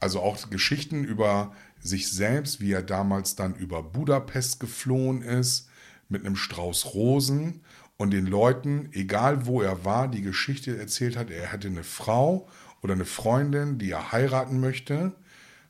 [0.00, 5.68] Also auch Geschichten über sich selbst, wie er damals dann über Budapest geflohen ist,
[6.08, 7.62] mit einem Strauß Rosen
[7.96, 12.48] und den Leuten, egal wo er war, die Geschichte erzählt hat, er hätte eine Frau
[12.82, 15.12] oder eine Freundin, die er heiraten möchte,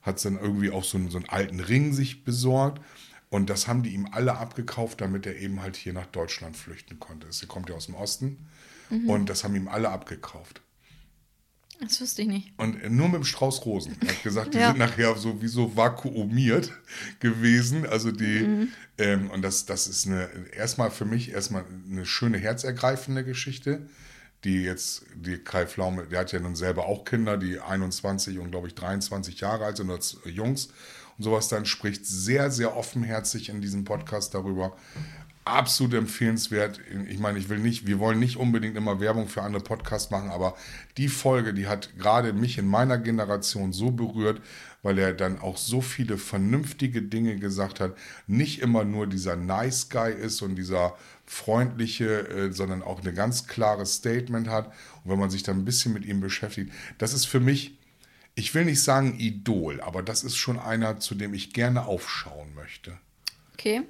[0.02, 2.82] hat dann irgendwie auch so einen, so einen alten Ring sich besorgt.
[3.30, 6.98] Und das haben die ihm alle abgekauft, damit er eben halt hier nach Deutschland flüchten
[6.98, 7.28] konnte.
[7.28, 8.46] Er kommt ja aus dem Osten.
[9.08, 10.60] Und das haben ihm alle abgekauft.
[11.82, 12.52] Das wusste ich nicht.
[12.58, 13.96] Und nur mit dem Strauß Rosen.
[14.02, 14.68] Er hat gesagt, die Ja.
[14.68, 16.72] sind nachher sowieso vakuumiert
[17.20, 17.86] gewesen.
[17.86, 18.68] Also die,
[18.98, 23.88] ähm, und das, das ist eine, erstmal für mich erstmal eine schöne, herzergreifende Geschichte.
[24.44, 28.50] Die jetzt, die Kai Pflaume, der hat ja nun selber auch Kinder, die 21 und
[28.50, 30.66] glaube ich 23 Jahre alt sind, als Jungs
[31.16, 34.76] und sowas dann, spricht sehr, sehr offenherzig in diesem Podcast darüber.
[35.44, 36.80] Absolut empfehlenswert.
[37.08, 40.30] Ich meine, ich will nicht, wir wollen nicht unbedingt immer Werbung für andere Podcasts machen,
[40.30, 40.54] aber
[40.96, 44.40] die Folge, die hat gerade mich in meiner Generation so berührt,
[44.82, 47.96] weil er dann auch so viele vernünftige Dinge gesagt hat.
[48.28, 53.46] Nicht immer nur dieser Nice Guy ist und dieser freundliche, äh, sondern auch ein ganz
[53.48, 54.66] klares Statement hat.
[55.04, 57.78] Und wenn man sich dann ein bisschen mit ihm beschäftigt, das ist für mich,
[58.34, 62.54] ich will nicht sagen Idol, aber das ist schon einer, zu dem ich gerne aufschauen
[62.54, 62.96] möchte
[63.62, 63.82] Okay.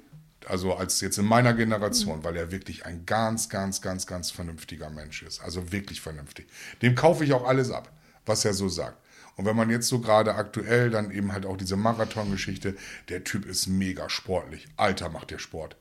[0.49, 4.89] Also als jetzt in meiner Generation, weil er wirklich ein ganz, ganz, ganz, ganz vernünftiger
[4.89, 5.41] Mensch ist.
[5.41, 6.47] Also wirklich vernünftig.
[6.81, 7.91] Dem kaufe ich auch alles ab,
[8.25, 8.97] was er so sagt.
[9.35, 12.75] Und wenn man jetzt so gerade aktuell dann eben halt auch diese Marathon-Geschichte,
[13.09, 14.67] der Typ ist mega sportlich.
[14.77, 15.75] Alter macht der Sport.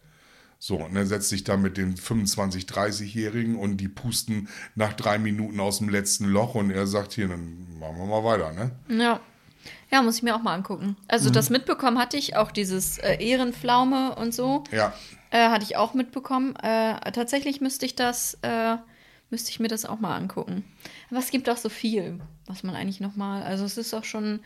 [0.58, 5.18] So, und er setzt sich da mit den 25-, 30-Jährigen und die pusten nach drei
[5.18, 8.70] Minuten aus dem letzten Loch und er sagt hier, dann machen wir mal weiter, ne?
[8.88, 9.20] Ja.
[9.90, 10.96] Ja, muss ich mir auch mal angucken.
[11.08, 11.34] Also Mhm.
[11.34, 14.92] das mitbekommen hatte ich, auch dieses äh, Ehrenpflaume und so, Ja,
[15.30, 16.56] äh, hatte ich auch mitbekommen.
[16.56, 18.76] Äh, tatsächlich müsste ich das, äh,
[19.30, 20.64] müsste ich mir das auch mal angucken.
[21.10, 24.04] Aber es gibt auch so viel, was man eigentlich noch mal, also es ist auch
[24.04, 24.40] schon,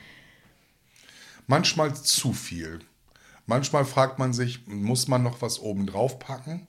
[1.46, 2.80] manchmal zu viel.
[3.46, 6.66] Manchmal fragt man sich, muss man noch was oben drauf packen?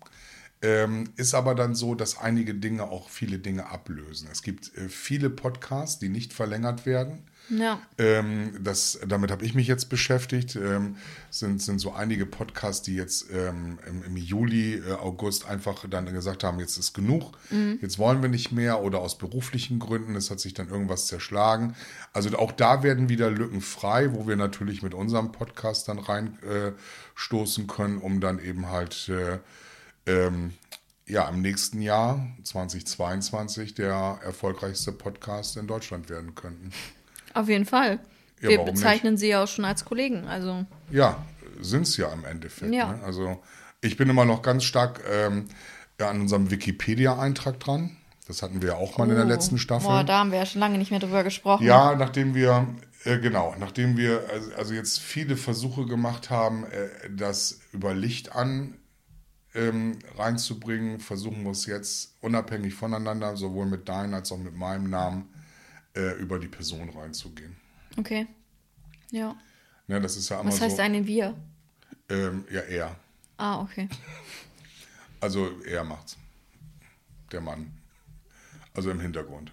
[0.62, 4.28] Ähm, ist aber dann so, dass einige Dinge auch viele Dinge ablösen.
[4.32, 7.24] Es gibt äh, viele Podcasts, die nicht verlängert werden.
[7.50, 10.56] Ja, Ähm, das, damit habe ich mich jetzt beschäftigt.
[10.56, 10.98] Ähm,
[11.30, 16.12] sind, sind so einige Podcasts, die jetzt ähm, im, im Juli, äh, August einfach dann
[16.14, 17.38] gesagt haben, jetzt ist genug,
[17.82, 21.76] jetzt wollen wir nicht mehr oder aus beruflichen Gründen, es hat sich dann irgendwas zerschlagen.
[22.14, 27.64] Also auch da werden wieder Lücken frei, wo wir natürlich mit unserem Podcast dann reinstoßen
[27.64, 29.40] äh, können, um dann eben halt äh,
[30.06, 30.54] ähm,
[31.08, 36.72] ja, im nächsten Jahr, 2022, der erfolgreichste Podcast in Deutschland werden könnten.
[37.40, 38.00] Auf jeden Fall.
[38.42, 41.26] Ja, Wir bezeichnen sie ja auch schon als Kollegen, also Ja,
[41.60, 42.74] sind es ja im Endeffekt.
[42.74, 42.94] Ja.
[42.94, 43.04] Ne?
[43.04, 43.42] Also
[43.82, 45.46] ich bin immer noch ganz stark ähm,
[46.00, 47.98] ja, an unserem Wikipedia-Eintrag dran.
[48.28, 49.88] Das hatten wir ja auch mal in der Oh, letzten Staffel.
[49.88, 51.66] Boah, da haben wir ja schon lange nicht mehr drüber gesprochen.
[51.66, 52.68] Ja, nachdem wir,
[53.06, 58.36] äh, genau, nachdem wir also, also jetzt viele Versuche gemacht haben, äh, das über Licht
[58.36, 58.76] an
[59.56, 64.90] ähm, reinzubringen, versuchen wir es jetzt unabhängig voneinander, sowohl mit deinem als auch mit meinem
[64.90, 65.30] Namen,
[65.98, 67.56] äh, über die Person reinzugehen.
[67.98, 68.28] Okay.
[69.12, 69.36] Ja.
[69.88, 70.82] Ne, das ist ja Was heißt so.
[70.82, 71.36] eine Wir?
[72.10, 72.96] Ähm, ja, er.
[73.38, 73.90] Ah, okay.
[75.20, 76.16] Also er macht's.
[77.32, 77.72] Der Mann.
[78.76, 79.52] Also im Hintergrund,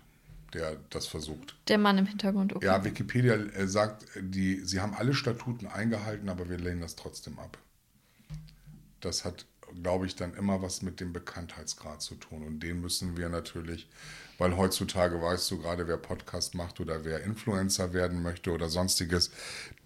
[0.52, 1.56] der das versucht.
[1.68, 2.66] Der Mann im Hintergrund, okay.
[2.66, 7.38] Ja, Wikipedia äh, sagt, die, sie haben alle Statuten eingehalten, aber wir lehnen das trotzdem
[7.38, 7.56] ab.
[9.00, 9.46] Das hat,
[9.82, 12.42] glaube ich, dann immer was mit dem Bekanntheitsgrad zu tun.
[12.42, 13.88] Und den müssen wir natürlich,
[14.38, 19.30] weil heutzutage weißt du gerade, wer Podcast macht oder wer Influencer werden möchte oder sonstiges,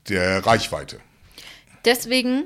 [0.09, 1.01] der Reichweite.
[1.85, 2.45] Deswegen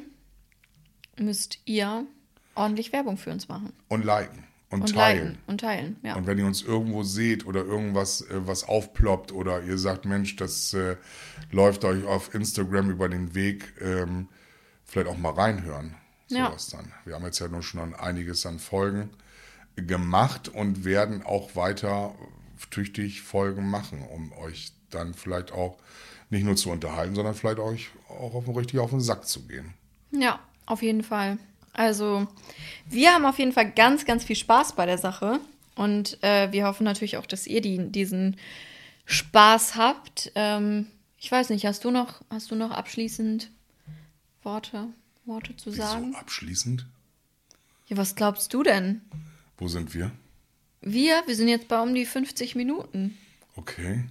[1.19, 2.07] müsst ihr
[2.55, 3.73] ordentlich Werbung für uns machen.
[3.89, 5.29] Und liken und, Und teilen.
[5.29, 6.17] liken und teilen, ja.
[6.17, 10.37] Und wenn ihr uns irgendwo seht oder irgendwas äh, was aufploppt oder ihr sagt, Mensch,
[10.37, 10.97] das äh,
[11.51, 14.29] läuft euch auf Instagram über den Weg, ähm,
[14.85, 15.95] vielleicht auch mal reinhören.
[16.29, 16.47] Ja.
[16.47, 16.93] Sowas dann.
[17.05, 19.11] Wir haben jetzt ja nun schon einiges an Folgen
[19.77, 22.15] gemacht und werden auch weiter
[22.71, 25.79] tüchtig Folgen machen, um euch dann vielleicht auch
[26.31, 29.75] nicht nur zu unterhalten, sondern vielleicht euch auch auf, richtig auf den Sack zu gehen.
[30.11, 31.39] Ja, auf jeden Fall.
[31.73, 32.27] Also,
[32.87, 35.41] wir haben auf jeden Fall ganz, ganz viel Spaß bei der Sache.
[35.75, 38.37] Und äh, wir hoffen natürlich auch, dass ihr die, diesen
[39.07, 40.31] Spaß habt.
[40.35, 40.87] Ähm,
[41.19, 43.51] ich weiß nicht, hast du noch, hast du noch abschließend
[44.43, 44.89] Worte,
[45.25, 46.13] Worte zu sagen?
[46.13, 46.87] So abschließend,
[47.87, 49.01] Ja, was glaubst du denn?
[49.63, 50.11] Wo sind wir?
[50.81, 53.17] Wir, wir sind jetzt bei um die 50 Minuten.
[53.55, 54.05] Okay.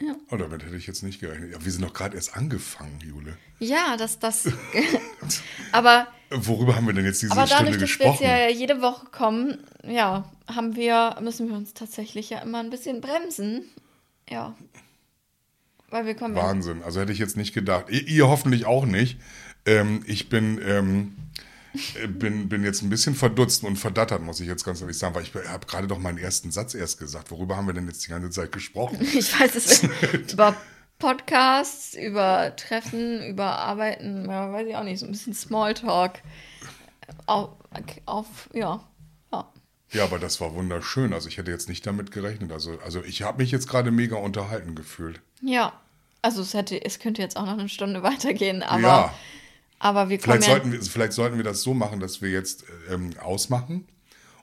[0.00, 0.14] Ja.
[0.30, 1.50] Oh, damit hätte ich jetzt nicht gerechnet.
[1.52, 3.38] Ja, wir sind doch gerade erst angefangen, Jule.
[3.58, 4.46] Ja, das, das.
[5.72, 8.24] aber, Worüber haben wir denn jetzt diese aber dadurch, Stunde dass wir jetzt gesprochen?
[8.24, 13.00] ja jede Woche kommen, ja, haben wir, müssen wir uns tatsächlich ja immer ein bisschen
[13.00, 13.64] bremsen.
[14.28, 14.54] Ja.
[15.88, 16.34] Weil wir kommen.
[16.34, 16.82] Wahnsinn.
[16.82, 17.86] Also hätte ich jetzt nicht gedacht.
[17.88, 19.18] Ihr, ihr hoffentlich auch nicht.
[19.64, 21.47] Ähm, ich bin, ähm, äh,
[22.08, 25.22] bin, bin jetzt ein bisschen verdutzt und verdattert, muss ich jetzt ganz ehrlich sagen, weil
[25.22, 27.30] ich habe gerade doch meinen ersten Satz erst gesagt.
[27.30, 28.98] Worüber haben wir denn jetzt die ganze Zeit gesprochen?
[29.18, 30.32] Ich weiß es nicht.
[30.32, 30.56] über
[30.98, 36.20] Podcasts, über Treffen, über Arbeiten, ja, weiß ich auch nicht, so ein bisschen Smalltalk.
[37.26, 37.50] Auf,
[38.06, 38.84] auf ja.
[39.32, 39.52] ja.
[39.92, 41.12] Ja, aber das war wunderschön.
[41.12, 42.52] Also ich hätte jetzt nicht damit gerechnet.
[42.52, 45.20] Also, also ich habe mich jetzt gerade mega unterhalten gefühlt.
[45.40, 45.72] Ja.
[46.20, 49.14] Also es hätte, es könnte jetzt auch noch eine Stunde weitergehen, aber, ja.
[49.78, 53.10] Aber wir Vielleicht sollten, wir, vielleicht sollten wir das so machen, dass wir jetzt ähm,
[53.22, 53.86] ausmachen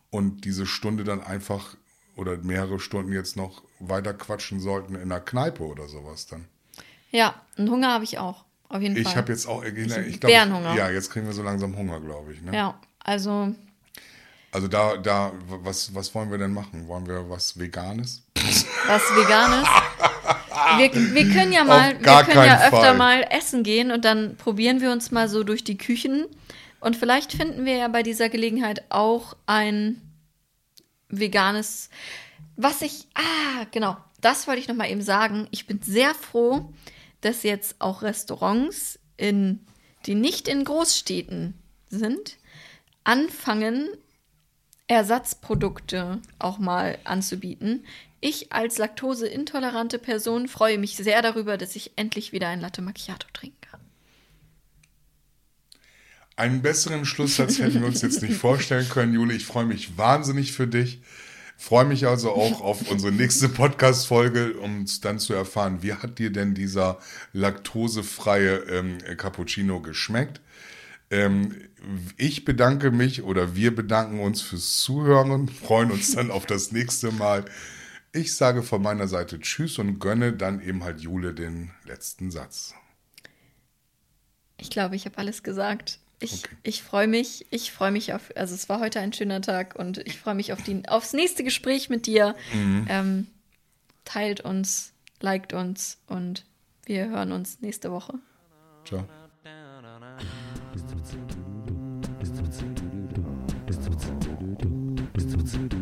[0.10, 1.76] und diese Stunde dann einfach
[2.16, 6.46] oder mehrere Stunden jetzt noch weiter quatschen sollten in der Kneipe oder sowas dann.
[7.12, 8.46] Ja, einen Hunger habe ich auch.
[8.70, 9.04] Auf jeden Fall.
[9.04, 10.76] Ich habe jetzt auch, ich, ich hab glaube, Bärenhunger.
[10.76, 12.42] ja, jetzt kriegen wir so langsam Hunger, glaube ich.
[12.42, 12.56] Ne?
[12.56, 13.54] Ja, also
[14.52, 16.88] Also da, da, was, was wollen wir denn machen?
[16.88, 18.24] Wollen wir was Veganes?
[18.88, 19.68] was Veganes.
[20.78, 22.98] Wir, wir können ja mal, wir können ja öfter Fall.
[22.98, 26.26] mal essen gehen und dann probieren wir uns mal so durch die Küchen.
[26.80, 30.02] Und vielleicht finden wir ja bei dieser Gelegenheit auch ein
[31.10, 31.90] veganes,
[32.56, 35.48] was ich, ah, genau, das wollte ich noch mal eben sagen.
[35.52, 36.74] Ich bin sehr froh,
[37.22, 39.66] dass jetzt auch Restaurants, in,
[40.06, 41.54] die nicht in Großstädten
[41.90, 42.38] sind,
[43.04, 43.88] anfangen,
[44.88, 47.86] Ersatzprodukte auch mal anzubieten.
[48.22, 53.28] Ich als laktoseintolerante Person freue mich sehr darüber, dass ich endlich wieder ein Latte Macchiato
[53.34, 53.80] trinken kann.
[56.38, 59.34] Einen besseren Schlusssatz hätten wir uns jetzt nicht vorstellen können, Jule.
[59.34, 61.02] Ich freue mich wahnsinnig für dich.
[61.58, 66.32] Freue mich also auch auf unsere nächste Podcast-Folge, um dann zu erfahren, wie hat dir
[66.32, 67.00] denn dieser
[67.32, 70.42] laktosefreie ähm, Cappuccino geschmeckt?
[71.10, 71.56] Ähm,
[72.18, 77.12] ich bedanke mich oder wir bedanken uns fürs Zuhören freuen uns dann auf das nächste
[77.12, 77.46] Mal.
[78.16, 82.74] Ich sage von meiner Seite Tschüss und gönne dann eben halt Jule den letzten Satz.
[84.58, 86.00] Ich glaube, ich habe alles gesagt.
[86.22, 86.56] Ich, okay.
[86.64, 89.98] ich freue mich, ich freue mich auf, also es war heute ein schöner Tag und
[89.98, 92.38] ich freue mich auf die, aufs nächste Gespräch mit dir.
[92.54, 92.86] Mhm.
[92.90, 93.28] Ähm,
[94.06, 96.46] teilt uns, liked uns und
[96.86, 98.14] wir hören uns nächste Woche.
[98.86, 99.06] Ciao.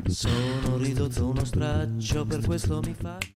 [0.08, 3.18] Sono ridotto uno straccio, per questo mi fa...